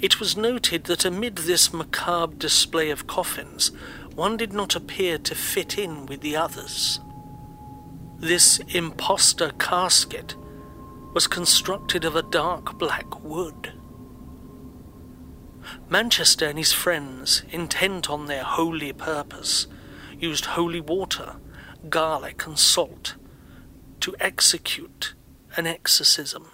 [0.00, 3.70] It was noted that amid this macabre display of coffins,
[4.14, 7.00] one did not appear to fit in with the others.
[8.18, 10.36] This impostor casket
[11.12, 13.74] was constructed of a dark black wood.
[15.88, 19.66] Manchester and his friends, intent on their holy purpose,
[20.18, 21.36] used holy water,
[21.90, 23.16] garlic, and salt
[24.00, 25.14] to execute
[25.56, 26.50] an exorcism.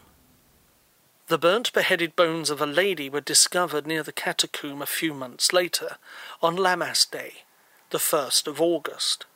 [1.28, 5.52] The burnt beheaded bones of a lady were discovered near the catacomb a few months
[5.52, 5.96] later,
[6.42, 7.44] on Lammas Day,
[7.90, 9.26] the 1st of August.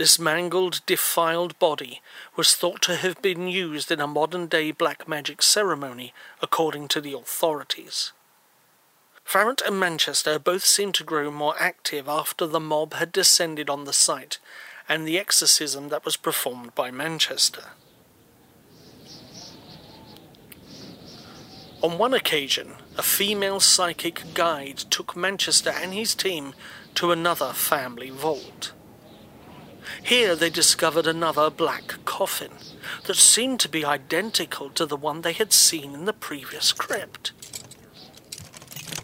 [0.00, 2.00] This mangled, defiled body
[2.34, 7.02] was thought to have been used in a modern day black magic ceremony, according to
[7.02, 8.12] the authorities.
[9.24, 13.84] Farrant and Manchester both seemed to grow more active after the mob had descended on
[13.84, 14.38] the site
[14.88, 17.64] and the exorcism that was performed by Manchester.
[21.82, 26.54] On one occasion, a female psychic guide took Manchester and his team
[26.94, 28.72] to another family vault.
[30.02, 32.52] Here they discovered another black coffin
[33.06, 37.32] that seemed to be identical to the one they had seen in the previous crypt.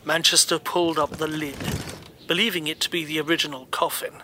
[0.05, 1.57] Manchester pulled up the lid,
[2.27, 4.23] believing it to be the original coffin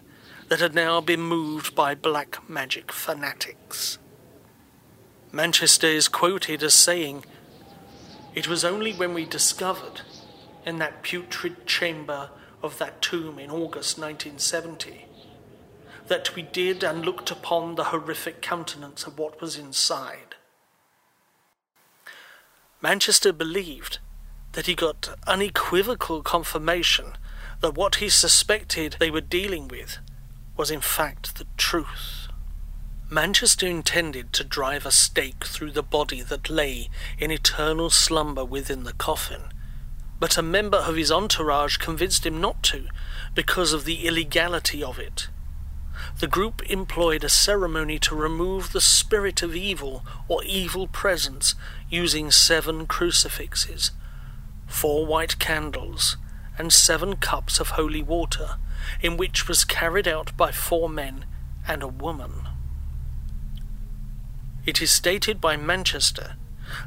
[0.49, 3.99] that had now been moved by black magic fanatics.
[5.33, 7.25] Manchester is quoted as saying,
[8.35, 10.03] it was only when we discovered,
[10.65, 12.31] in that putrid chamber
[12.63, 15.07] of that tomb in August 1970,
[16.09, 20.35] that we did and looked upon the horrific countenance of what was inside.
[22.81, 23.99] Manchester believed
[24.53, 27.13] that he got unequivocal confirmation
[27.61, 29.99] that what he suspected they were dealing with
[30.57, 32.29] was in fact the truth.
[33.09, 36.89] Manchester intended to drive a stake through the body that lay
[37.19, 39.43] in eternal slumber within the coffin,
[40.19, 42.87] but a member of his entourage convinced him not to
[43.35, 45.29] because of the illegality of it.
[46.19, 51.55] The group employed a ceremony to remove the spirit of evil or evil presence
[51.91, 53.91] using seven crucifixes,
[54.67, 56.17] four white candles,
[56.59, 58.57] and seven cups of holy water,
[59.01, 61.25] in which was carried out by four men
[61.67, 62.49] and a woman.
[64.65, 66.37] It is stated by Manchester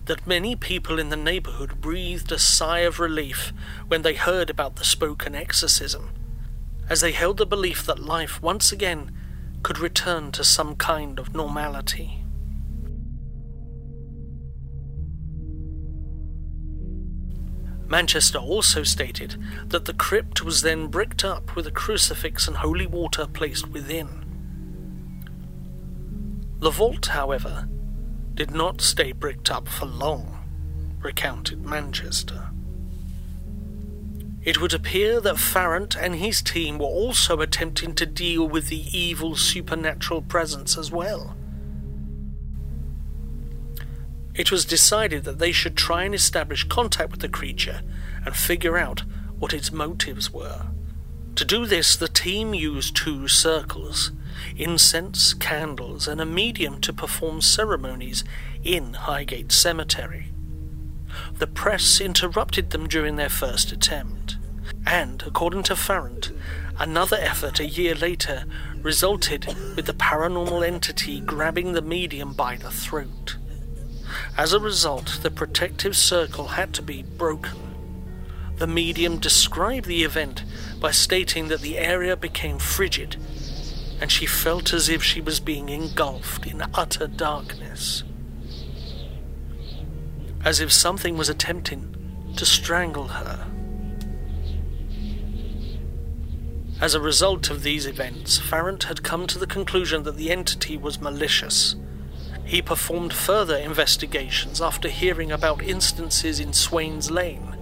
[0.06, 3.54] that many people in the neighbourhood breathed a sigh of relief
[3.88, 6.10] when they heard about the spoken exorcism,
[6.90, 9.12] as they held the belief that life once again
[9.64, 12.24] could return to some kind of normality.
[17.88, 22.88] Manchester also stated that the crypt was then bricked up with a crucifix and holy
[22.88, 24.26] water placed within.
[26.60, 27.68] The vault, however,
[28.34, 32.50] did not stay bricked up for long, recounted Manchester.
[34.46, 38.86] It would appear that Farrant and his team were also attempting to deal with the
[38.96, 41.36] evil supernatural presence as well.
[44.36, 47.82] It was decided that they should try and establish contact with the creature
[48.24, 49.04] and figure out
[49.40, 50.68] what its motives were.
[51.36, 54.12] To do this, the team used two circles
[54.58, 58.24] incense, candles, and a medium to perform ceremonies
[58.64, 60.35] in Highgate Cemetery.
[61.38, 64.38] The press interrupted them during their first attempt,
[64.86, 66.32] and, according to Farrant,
[66.80, 68.46] another effort a year later
[68.82, 73.38] resulted with the paranormal entity grabbing the medium by the throat.
[74.38, 77.58] As a result, the protective circle had to be broken.
[78.58, 80.44] The medium described the event
[80.80, 83.18] by stating that the area became frigid
[84.00, 88.04] and she felt as if she was being engulfed in utter darkness.
[90.46, 91.94] As if something was attempting
[92.38, 93.46] to strangle her.
[96.80, 100.78] As a result of these events, Farrant had come to the conclusion that the entity
[100.78, 101.76] was malicious.
[102.46, 107.58] He performed further investigations after hearing about instances in Swains Lane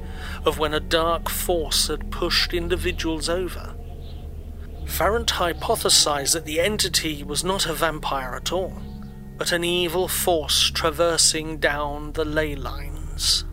[0.46, 3.74] of when a dark force had pushed individuals over
[4.86, 8.74] Farrant hypothesized that the entity was not a vampire at all,
[9.38, 13.46] but an evil force traversing down the ley lines.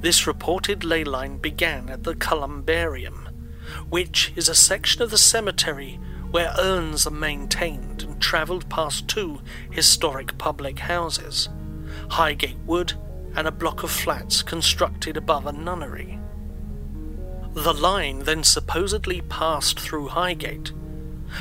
[0.00, 3.28] This reported ley line began at the Columbarium,
[3.88, 5.98] which is a section of the cemetery
[6.30, 9.40] where urns are maintained and travelled past two
[9.70, 11.48] historic public houses,
[12.10, 12.92] Highgate Wood
[13.36, 16.18] and a block of flats constructed above a nunnery.
[17.52, 20.72] The line then supposedly passed through Highgate.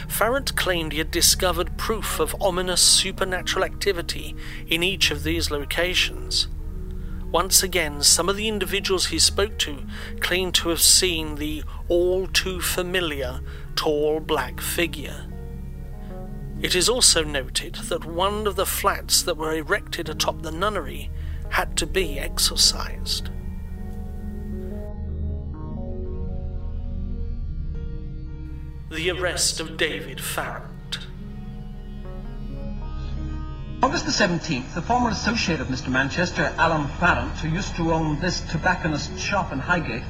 [0.08, 4.36] Farrant claimed he had discovered proof of ominous supernatural activity
[4.68, 6.48] in each of these locations.
[7.32, 9.84] Once again, some of the individuals he spoke to
[10.20, 13.42] claimed to have seen the all too familiar
[13.76, 15.26] tall black figure.
[16.62, 21.10] It is also noted that one of the flats that were erected atop the nunnery
[21.50, 23.30] had to be exorcised.
[28.94, 31.00] The Arrest of David Farrant.
[33.82, 35.88] August the 17th, the former associate of Mr.
[35.88, 40.04] Manchester, Alan Farrant, who used to own this tobacconist shop in Highgate,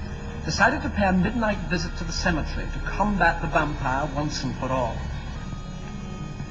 [0.43, 4.53] decided to pay a midnight visit to the cemetery to combat the vampire once and
[4.57, 4.97] for all.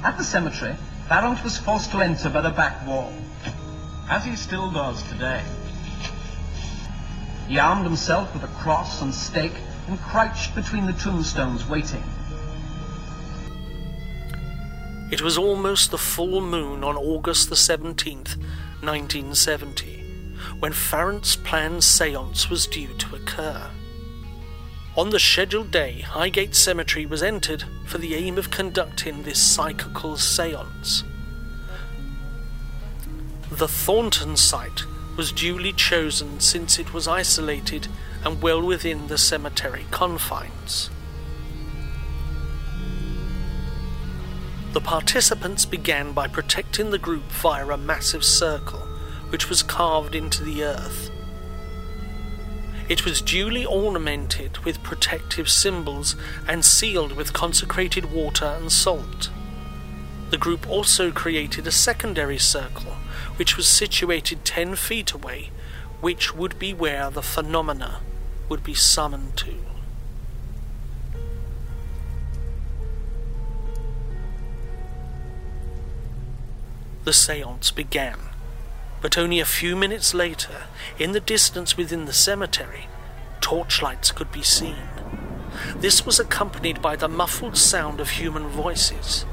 [0.03, 0.75] At the cemetery,
[1.07, 3.13] Farrant was forced to enter by the back wall,
[4.09, 5.43] as he still does today.
[7.47, 9.53] He armed himself with a cross and stake
[9.87, 12.03] and crouched between the tombstones waiting.
[15.13, 18.35] It was almost the full moon on August the 17th,
[18.81, 20.03] 1970,
[20.57, 23.69] when Farrant's planned seance was due to occur.
[24.97, 30.17] On the scheduled day, Highgate Cemetery was entered for the aim of conducting this psychical
[30.17, 31.03] seance.
[33.51, 34.81] The Thornton site
[35.15, 37.87] was duly chosen since it was isolated
[38.25, 40.89] and well within the cemetery confines.
[44.73, 48.79] The participants began by protecting the group via a massive circle
[49.29, 51.11] which was carved into the earth.
[52.89, 56.15] It was duly ornamented with protective symbols
[56.47, 59.29] and sealed with consecrated water and salt.
[60.31, 62.95] The group also created a secondary circle
[63.35, 65.51] which was situated 10 feet away,
[66.01, 67.99] which would be where the phenomena
[68.49, 69.53] would be summoned to.
[77.03, 78.17] The seance began.
[79.01, 80.63] But only a few minutes later,
[80.97, 82.87] in the distance within the cemetery,
[83.41, 84.87] torchlights could be seen.
[85.75, 89.25] This was accompanied by the muffled sound of human voices.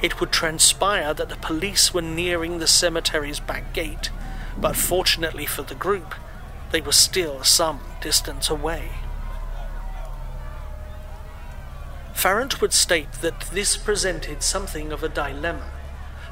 [0.00, 4.10] It would transpire that the police were nearing the cemetery's back gate,
[4.56, 6.14] but fortunately for the group,
[6.70, 8.90] they were still some distance away.
[12.14, 15.70] Farrant would state that this presented something of a dilemma,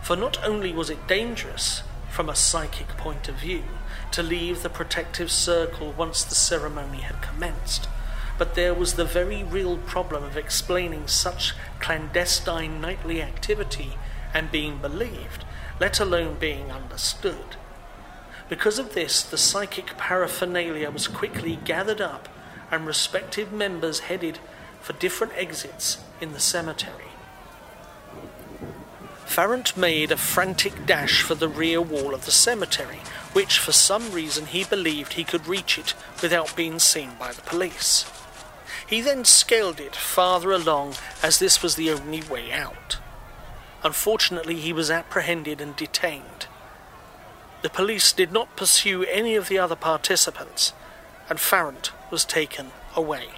[0.04, 3.64] for not only was it dangerous, from a psychic point of view,
[4.10, 7.88] to leave the protective circle once the ceremony had commenced,
[8.36, 13.94] but there was the very real problem of explaining such clandestine nightly activity
[14.34, 15.42] and being believed,
[15.80, 17.56] let alone being understood.
[18.50, 22.28] Because of this, the psychic paraphernalia was quickly gathered up
[22.70, 24.38] and respective members headed
[24.82, 27.13] for different exits in the cemetery.
[29.34, 33.00] Farrant made a frantic dash for the rear wall of the cemetery,
[33.32, 37.42] which for some reason he believed he could reach it without being seen by the
[37.42, 38.08] police.
[38.86, 42.98] He then scaled it farther along as this was the only way out.
[43.82, 46.46] Unfortunately, he was apprehended and detained.
[47.62, 50.74] The police did not pursue any of the other participants,
[51.28, 53.30] and Farrant was taken away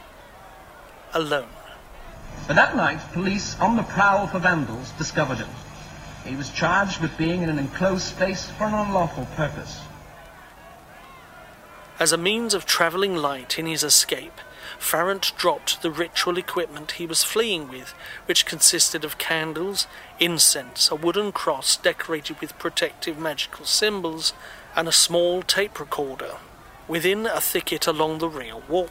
[1.14, 1.48] alone.
[2.46, 5.48] But that night, police on the prowl for vandals discovered him.
[6.26, 9.80] He was charged with being in an enclosed space for an unlawful purpose.
[11.98, 14.40] As a means of travelling light in his escape,
[14.78, 17.94] Farrant dropped the ritual equipment he was fleeing with,
[18.26, 19.86] which consisted of candles,
[20.18, 24.34] incense, a wooden cross decorated with protective magical symbols,
[24.74, 26.34] and a small tape recorder,
[26.86, 28.90] within a thicket along the rear wall.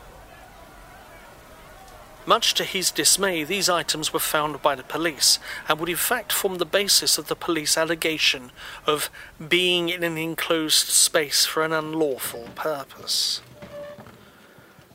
[2.26, 6.34] Much to his dismay, these items were found by the police and would in fact
[6.34, 8.52] form the basis of the police allegation
[8.88, 9.10] of
[9.48, 13.42] being in an enclosed space for an unlawful purpose.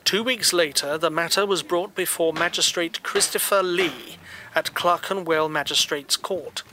[0.04, 4.16] Two weeks later, the matter was brought before Magistrate Christopher Lee
[4.56, 6.64] at Clerkenwell Magistrates Court.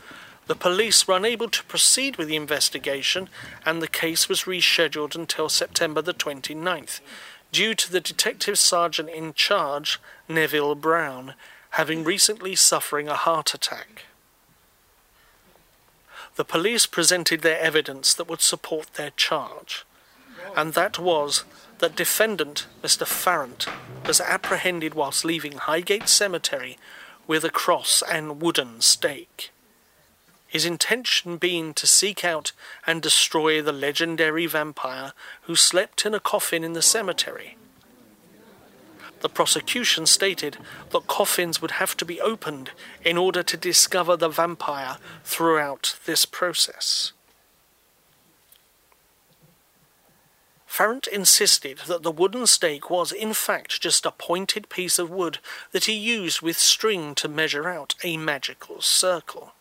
[0.48, 3.30] The police were unable to proceed with the investigation,
[3.64, 7.00] and the case was rescheduled until September the 29th,
[7.52, 11.34] due to the detective sergeant in charge, Neville Brown,
[11.72, 14.06] having recently suffering a heart attack.
[16.36, 19.86] The police presented their evidence that would support their charge,
[20.56, 21.44] and that was
[21.80, 23.06] that defendant Mr.
[23.06, 23.68] Farrant
[24.06, 26.78] was apprehended whilst leaving Highgate Cemetery
[27.28, 29.52] with a cross and wooden stake
[30.48, 32.54] his intention being to seek out
[32.86, 37.58] and destroy the legendary vampire who slept in a coffin in the cemetery.
[39.20, 40.58] The prosecution stated
[40.92, 42.72] that coffins would have to be opened
[43.04, 47.14] in order to discover the vampire throughout this process.
[50.68, 55.40] Farrant insisted that the wooden stake was in fact just a pointed piece of wood
[55.72, 59.54] that he used with string to measure out a magical circle.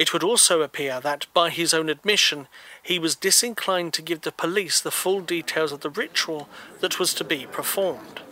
[0.00, 2.48] It would also appear that, by his own admission,
[2.82, 6.48] he was disinclined to give the police the full details of the ritual
[6.80, 8.22] that was to be performed.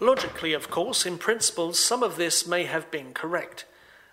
[0.00, 3.64] Logically, of course, in principle, some of this may have been correct,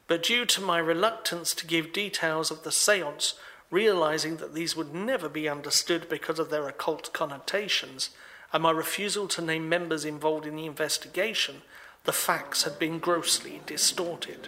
[0.05, 3.33] but due to my reluctance to give details of the seance,
[3.71, 8.11] realizing that these would never be understood because of their occult connotations,
[8.53, 11.63] and my refusal to name members involved in the investigation,
[12.03, 14.47] the facts had been grossly distorted.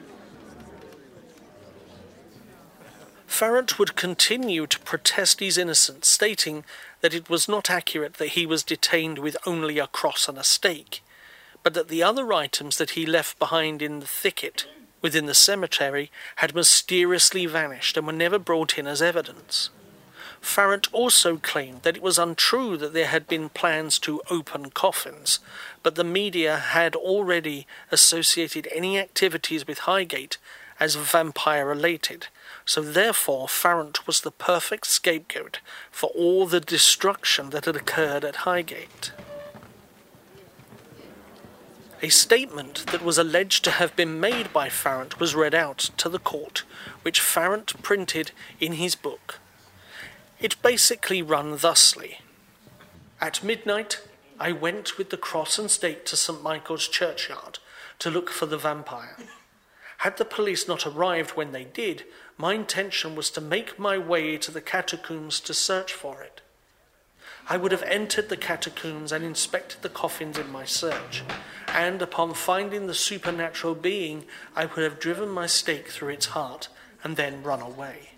[3.34, 6.64] Farrant would continue to protest his innocence, stating
[7.02, 10.44] that it was not accurate that he was detained with only a cross and a
[10.44, 11.04] stake,
[11.64, 14.68] but that the other items that he left behind in the thicket
[15.02, 19.72] within the cemetery had mysteriously vanished and were never brought in as evidence.
[20.40, 25.40] Farrant also claimed that it was untrue that there had been plans to open coffins,
[25.82, 30.38] but the media had already associated any activities with Highgate
[30.84, 32.28] as vampire related,
[32.66, 38.44] so therefore Farrant was the perfect scapegoat for all the destruction that had occurred at
[38.44, 39.14] Highgate.
[42.02, 46.10] A statement that was alleged to have been made by Farrant was read out to
[46.10, 46.64] the court,
[47.04, 49.40] which Farrant printed in his book.
[50.42, 52.20] It basically ran thusly
[53.22, 54.02] At midnight,
[54.38, 56.44] I went with the cross and stake to St.
[56.44, 57.60] Michael's churchyard
[58.00, 59.16] to look for the vampire.
[60.04, 62.04] Had the police not arrived when they did,
[62.38, 66.42] my intention was to make my way to the catacombs to search for it.
[67.48, 71.24] I would have entered the catacombs and inspected the coffins in my search,
[71.70, 74.26] and upon finding the supernatural being,
[74.58, 76.68] I would have driven my stake through its heart
[77.02, 78.10] and then run away.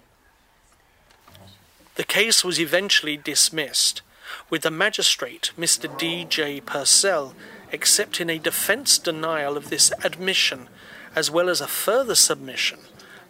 [1.98, 4.02] The case was eventually dismissed,
[4.50, 5.96] with the magistrate, Mr.
[6.00, 6.26] D.
[6.26, 6.62] J.
[6.62, 7.36] Purcell,
[7.72, 10.68] accepting a defense denial of this admission
[11.16, 12.80] as well as a further submission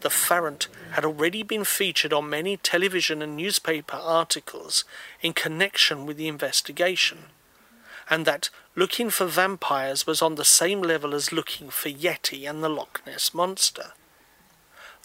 [0.05, 4.83] the Farrant had already been featured on many television and newspaper articles
[5.19, 7.25] in connection with the investigation,
[8.07, 12.63] and that looking for vampires was on the same level as looking for Yeti and
[12.63, 13.93] the Loch Ness Monster.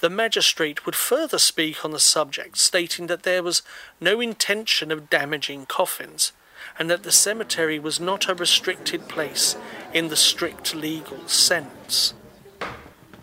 [0.01, 3.63] The magistrate would further speak on the subject, stating that there was
[4.03, 6.33] no intention of damaging coffins,
[6.79, 9.57] and that the cemetery was not a restricted place
[9.95, 12.13] in the strict legal sense.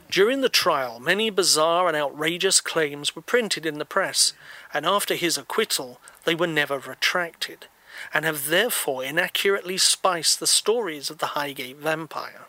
[0.10, 4.34] During the trial, many bizarre and outrageous claims were printed in the press,
[4.74, 7.68] and after his acquittal, they were never retracted,
[8.14, 12.46] and have therefore inaccurately spiced the stories of the Highgate vampire.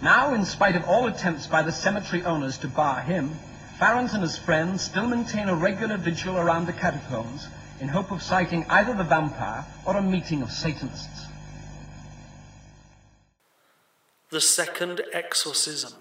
[0.00, 3.30] Now, in spite of all attempts by the cemetery owners to bar him,
[3.78, 7.48] Farrant and his friends still maintain a regular vigil around the catacombs
[7.80, 11.29] in hope of sighting either the vampire or a meeting of Satanists.
[14.30, 15.92] The Second Exorcism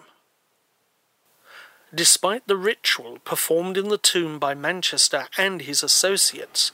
[1.92, 6.72] Despite the ritual performed in the tomb by Manchester and his associates,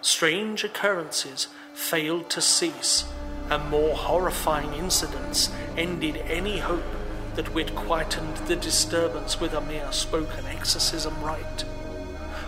[0.00, 3.04] strange occurrences failed to cease,
[3.50, 6.94] and more horrifying incidents ended any hope
[7.34, 11.64] that we'd quietened the disturbance with a mere spoken exorcism rite.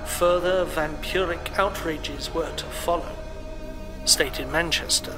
[0.06, 3.16] Further vampiric outrages were to follow,
[4.04, 5.16] stated Manchester.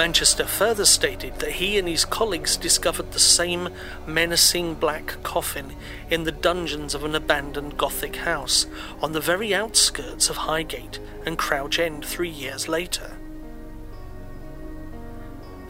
[0.00, 3.68] Manchester further stated that he and his colleagues discovered the same
[4.06, 5.76] menacing black coffin
[6.08, 8.66] in the dungeons of an abandoned Gothic house
[9.02, 13.18] on the very outskirts of Highgate and Crouch End three years later.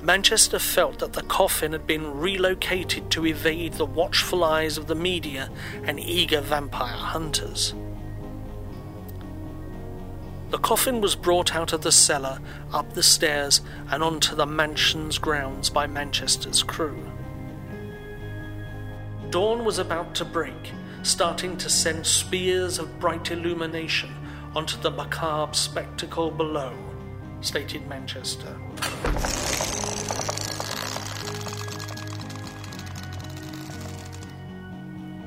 [0.01, 4.95] Manchester felt that the coffin had been relocated to evade the watchful eyes of the
[4.95, 5.51] media
[5.83, 7.75] and eager vampire hunters.
[10.51, 12.41] The coffin was brought out of the cellar,
[12.73, 17.09] up the stairs, and onto the mansion's grounds by Manchester's crew.
[19.31, 20.73] Dawn was about to break,
[21.05, 24.11] starting to send spears of bright illumination
[24.57, 26.77] onto the macabre spectacle below,
[27.41, 28.53] stated Manchester.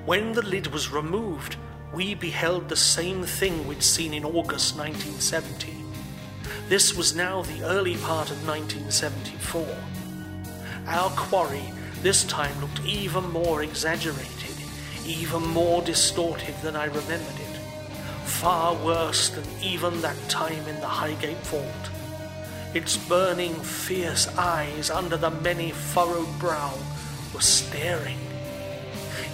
[0.05, 1.55] When the lid was removed,
[1.93, 5.73] we beheld the same thing we'd seen in August 1970.
[6.67, 9.67] This was now the early part of 1974.
[10.87, 11.71] Our quarry
[12.01, 14.55] this time looked even more exaggerated,
[15.05, 17.57] even more distorted than I remembered it.
[18.25, 21.91] Far worse than even that time in the Highgate Vault.
[22.73, 26.73] Its burning, fierce eyes under the many furrowed brow
[27.33, 28.32] were staring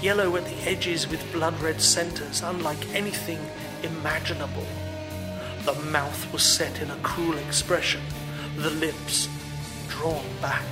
[0.01, 3.39] yellow at the edges with blood red centers, unlike anything
[3.83, 4.65] imaginable.
[5.65, 8.01] The mouth was set in a cruel expression,
[8.57, 9.27] the lips
[9.89, 10.63] drawn back.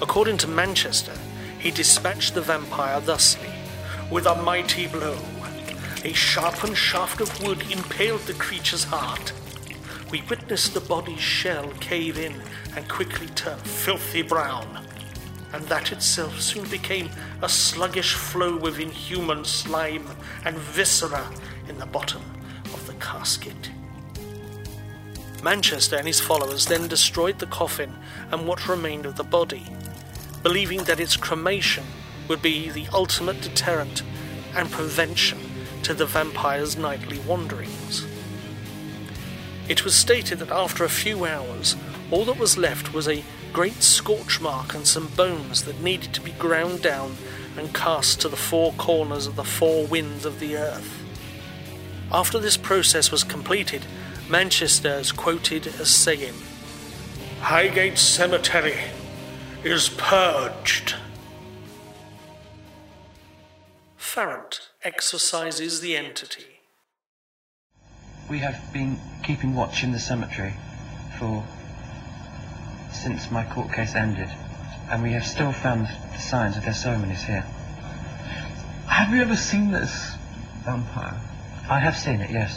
[0.00, 1.12] According to Manchester,
[1.58, 3.50] he dispatched the vampire thusly
[4.10, 5.18] with a mighty blow.
[6.04, 9.32] A sharpened shaft of wood impaled the creature's heart.
[10.10, 12.42] We witnessed the body's shell cave in
[12.76, 14.84] and quickly turn filthy brown
[15.54, 17.08] and that itself soon became
[17.40, 20.04] a sluggish flow of inhuman slime
[20.44, 21.30] and viscera
[21.68, 22.22] in the bottom
[22.72, 23.70] of the casket.
[25.44, 27.94] Manchester and his followers then destroyed the coffin
[28.32, 29.64] and what remained of the body,
[30.42, 31.84] believing that its cremation
[32.26, 34.02] would be the ultimate deterrent
[34.56, 35.38] and prevention
[35.84, 38.04] to the vampire's nightly wanderings.
[39.68, 41.76] It was stated that after a few hours,
[42.10, 43.22] all that was left was a
[43.54, 47.16] great scorch mark and some bones that needed to be ground down
[47.56, 51.00] and cast to the four corners of the four winds of the earth.
[52.10, 53.86] After this process was completed,
[54.28, 56.34] Manchester is quoted as saying,
[57.42, 58.76] Highgate Cemetery
[59.62, 60.96] is purged.
[63.96, 66.58] Farrant exorcises the entity.
[68.28, 70.54] We have been keeping watch in the cemetery
[71.20, 71.44] for
[72.94, 74.28] since my court case ended,
[74.90, 77.44] and we have still found the signs of their ceremonies here.
[78.86, 80.12] Have you ever seen this
[80.64, 81.20] vampire?
[81.68, 82.56] I have seen it, yes.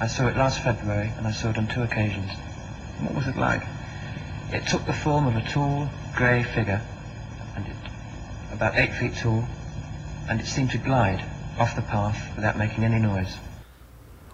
[0.00, 2.30] I saw it last February, and I saw it on two occasions.
[3.00, 3.62] What was it like?
[4.50, 6.82] It took the form of a tall, grey figure,
[7.54, 7.76] and it
[8.52, 9.44] about eight feet tall,
[10.28, 11.24] and it seemed to glide
[11.58, 13.36] off the path without making any noise.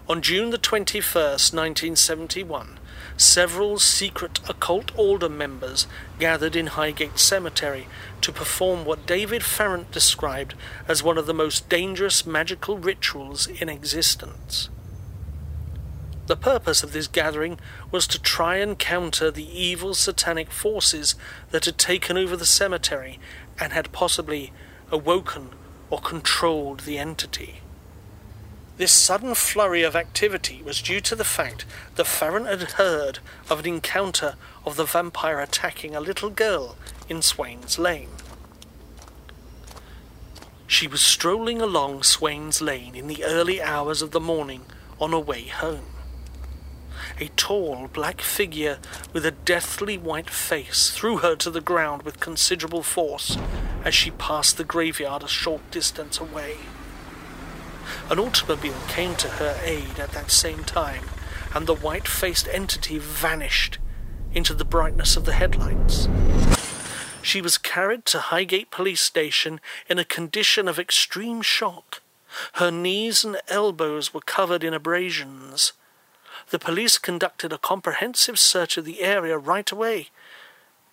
[0.07, 2.79] On June the 21st, 1971,
[3.17, 5.87] several secret occult order members
[6.19, 7.87] gathered in Highgate Cemetery
[8.21, 10.55] to perform what David Farrant described
[10.87, 14.69] as one of the most dangerous magical rituals in existence.
[16.27, 17.59] The purpose of this gathering
[17.91, 21.13] was to try and counter the evil satanic forces
[21.51, 23.19] that had taken over the cemetery
[23.59, 24.51] and had possibly
[24.91, 25.49] awoken
[25.89, 27.61] or controlled the entity.
[28.77, 31.65] This sudden flurry of activity was due to the fact
[31.95, 33.19] that Farrant had heard
[33.49, 36.75] of an encounter of the vampire attacking a little girl
[37.07, 38.09] in Swain's Lane.
[40.67, 44.65] She was strolling along Swain's Lane in the early hours of the morning
[44.99, 45.85] on her way home.
[47.17, 48.79] A tall black figure
[49.13, 53.37] with a deathly white face threw her to the ground with considerable force
[53.85, 56.57] as she passed the graveyard a short distance away.
[58.09, 61.05] An automobile came to her aid at that same time,
[61.53, 63.79] and the white faced entity vanished
[64.33, 66.07] into the brightness of the headlights.
[67.21, 69.59] She was carried to Highgate Police Station
[69.89, 72.01] in a condition of extreme shock.
[72.53, 75.73] Her knees and elbows were covered in abrasions.
[76.49, 80.09] The police conducted a comprehensive search of the area right away,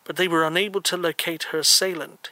[0.05, 2.30] but they were unable to locate her assailant.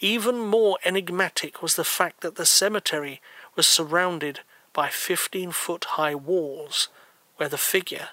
[0.00, 3.20] Even more enigmatic was the fact that the cemetery
[3.56, 4.40] was surrounded
[4.72, 6.88] by 15 foot high walls
[7.36, 8.10] where the figure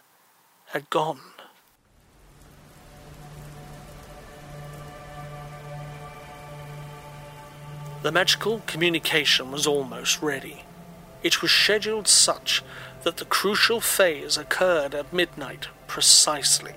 [0.67, 1.19] had gone.
[8.01, 10.63] The magical communication was almost ready.
[11.21, 12.61] It was scheduled such
[13.03, 16.75] that the crucial phase occurred at midnight precisely.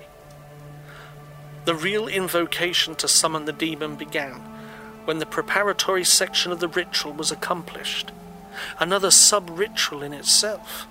[1.65, 4.35] The real invocation to summon the demon began
[5.03, 8.11] when the preparatory section of the ritual was accomplished
[8.79, 10.87] another sub ritual in itself.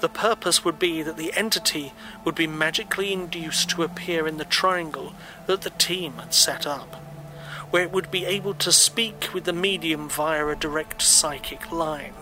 [0.00, 1.92] The purpose would be that the entity
[2.24, 5.12] would be magically induced to appear in the triangle
[5.46, 6.96] that the team had set up,
[7.70, 12.14] where it would be able to speak with the medium via a direct psychic line.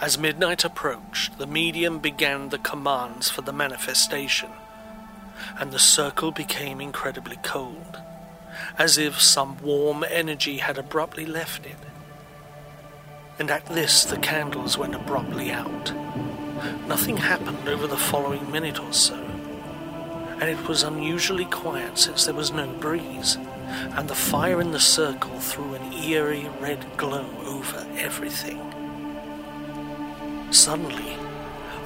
[0.00, 4.50] As midnight approached, the medium began the commands for the manifestation,
[5.58, 8.00] and the circle became incredibly cold,
[8.78, 11.76] as if some warm energy had abruptly left it
[13.38, 15.92] and at this the candles went abruptly out.
[16.86, 19.16] Nothing happened over the following minute or so,
[20.40, 23.36] and it was unusually quiet since there was no breeze,
[23.96, 28.60] and the fire in the circle threw an eerie red glow over everything.
[30.50, 31.16] Suddenly,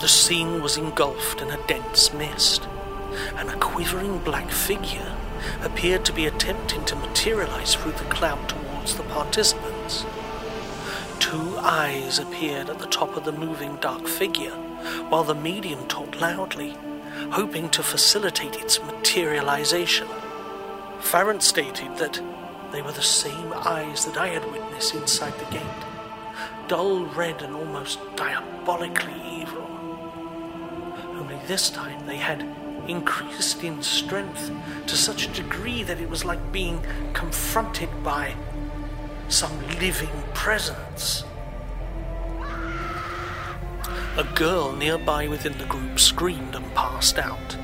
[0.01, 2.69] the scene was engulfed in a dense mist,
[3.37, 5.17] and a quivering black figure
[5.63, 10.05] appeared to be attempting to materialize through the cloud towards the participants.
[11.19, 14.55] Two eyes appeared at the top of the moving dark figure,
[15.09, 16.77] while the medium talked loudly,
[17.31, 20.09] hoping to facilitate its materialization.
[21.01, 22.21] Farrant stated that
[22.73, 25.63] they were the same eyes that I had witnessed inside the gate,
[26.69, 29.67] dull red and almost diabolically evil.
[31.15, 32.43] Only this time they had
[32.89, 34.51] increased in strength
[34.87, 36.81] to such a degree that it was like being
[37.13, 38.35] confronted by
[39.29, 41.25] some living presence.
[44.17, 47.57] A girl nearby within the group screamed and passed out,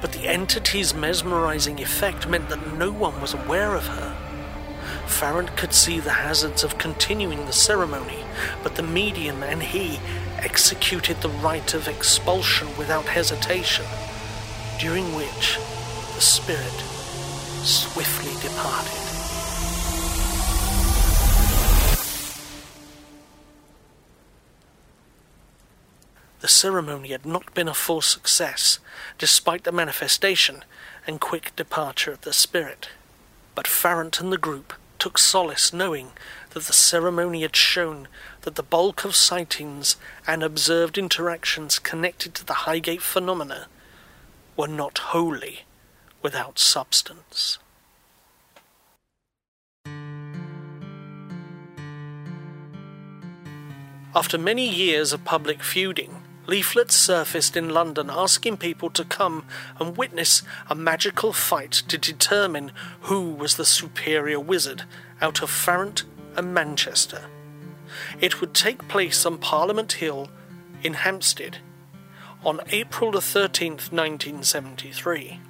[0.00, 4.16] but the entity's mesmerizing effect meant that no one was aware of her.
[5.06, 8.24] Farrant could see the hazards of continuing the ceremony,
[8.62, 9.98] but the medium and he
[10.38, 13.84] executed the rite of expulsion without hesitation,
[14.78, 15.56] during which
[16.14, 16.72] the spirit
[17.64, 19.07] swiftly departed.
[26.48, 28.78] The ceremony had not been a full success,
[29.18, 30.64] despite the manifestation
[31.06, 32.88] and quick departure of the spirit.
[33.54, 36.12] But Farrant and the group took solace knowing
[36.54, 38.08] that the ceremony had shown
[38.42, 39.96] that the bulk of sightings
[40.26, 43.66] and observed interactions connected to the Highgate phenomena
[44.56, 45.66] were not wholly
[46.22, 47.58] without substance.
[54.14, 59.44] After many years of public feuding, leaflets surfaced in London asking people to come
[59.78, 62.72] and witness a magical fight to determine
[63.02, 64.84] who was the superior wizard
[65.20, 66.04] out of Farrant
[66.36, 67.26] and Manchester.
[68.20, 70.30] It would take place on Parliament Hill
[70.82, 71.58] in Hampstead
[72.44, 75.40] on April the 13th, 1973.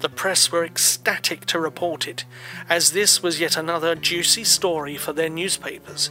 [0.00, 2.24] The press were ecstatic to report it,
[2.68, 6.10] as this was yet another juicy story for their newspapers.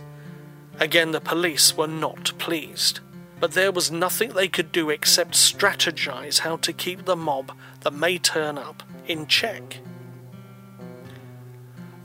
[0.80, 3.00] Again, the police were not pleased
[3.40, 7.94] but there was nothing they could do except strategize how to keep the mob that
[7.94, 9.80] may turn up in check.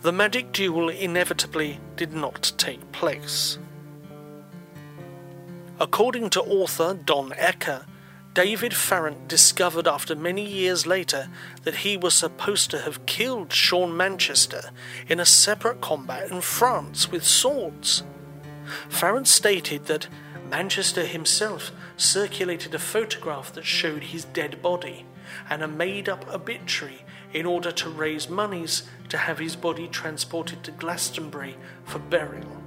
[0.02, 3.58] The magic duel inevitably did not take place.
[5.78, 7.84] According to author Don Ecker,
[8.32, 11.28] David Farrant discovered after many years later
[11.64, 14.70] that he was supposed to have killed Sean Manchester
[15.08, 18.04] in a separate combat in France with swords.
[18.88, 20.06] Farrant stated that
[20.50, 25.06] Manchester himself circulated a photograph that showed his dead body
[25.48, 30.64] and a made up obituary in order to raise monies to have his body transported
[30.64, 32.60] to Glastonbury for burial.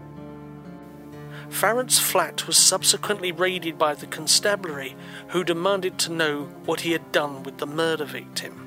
[1.50, 4.96] Farrant's flat was subsequently raided by the constabulary,
[5.28, 8.60] who demanded to know what he had done with the murder victim.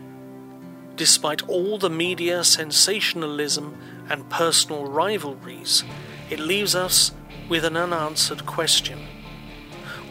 [0.95, 3.77] Despite all the media sensationalism
[4.09, 5.85] and personal rivalries,
[6.31, 7.12] it leaves us
[7.49, 9.07] with an unanswered question.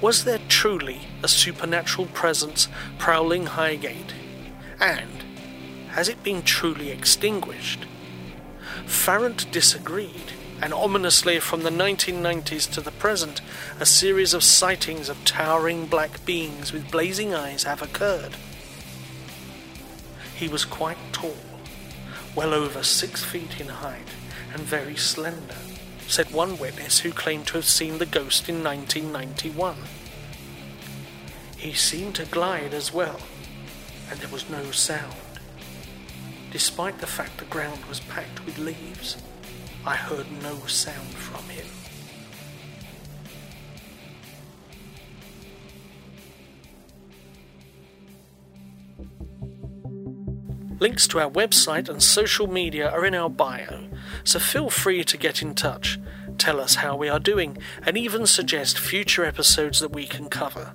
[0.02, 2.68] Was there truly a supernatural presence
[2.98, 4.14] prowling Highgate?
[4.80, 5.24] And
[5.90, 7.86] has it been truly extinguished?
[8.86, 13.42] Farrant disagreed and ominously from the 1990s to the present,
[13.80, 18.36] a series of sightings of towering black beings with blazing eyes have occurred.
[20.36, 21.36] He was quite tall,
[22.36, 24.10] well over six feet in height,
[24.54, 25.56] and very slender,
[26.08, 29.76] said one witness who claimed to have seen the ghost in 1991.
[31.58, 33.20] He seemed to glide as well,
[34.10, 35.16] and there was no sound,
[36.52, 39.18] despite the fact the ground was packed with leaves.
[39.86, 41.66] I heard no sound from him.
[50.80, 53.88] Links to our website and social media are in our bio,
[54.24, 56.00] so feel free to get in touch,
[56.38, 60.74] tell us how we are doing, and even suggest future episodes that we can cover.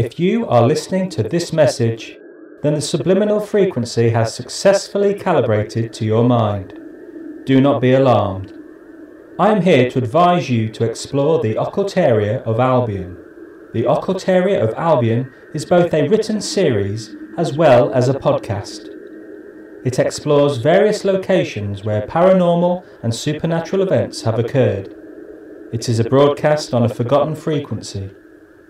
[0.00, 2.16] If you are listening to this message,
[2.62, 6.72] then the subliminal frequency has successfully calibrated to your mind.
[7.44, 8.50] Do not be alarmed.
[9.38, 13.14] I am here to advise you to explore the Occultaria of Albion.
[13.74, 18.88] The Occultaria of Albion is both a written series as well as a podcast.
[19.84, 24.94] It explores various locations where paranormal and supernatural events have occurred.
[25.74, 28.12] It is a broadcast on a forgotten frequency.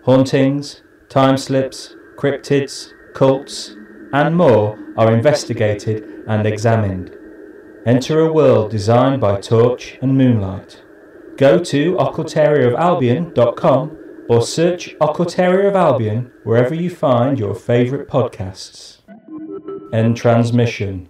[0.07, 3.77] Hauntings, time slips, cryptids, cults,
[4.13, 7.17] and more are investigated and examined.
[7.85, 10.81] Enter a world designed by Torch and Moonlight.
[11.37, 13.99] Go to occultariaofalbion.com
[14.29, 18.99] or search Occultaria of Albion wherever you find your favourite podcasts.
[19.93, 21.10] End transmission.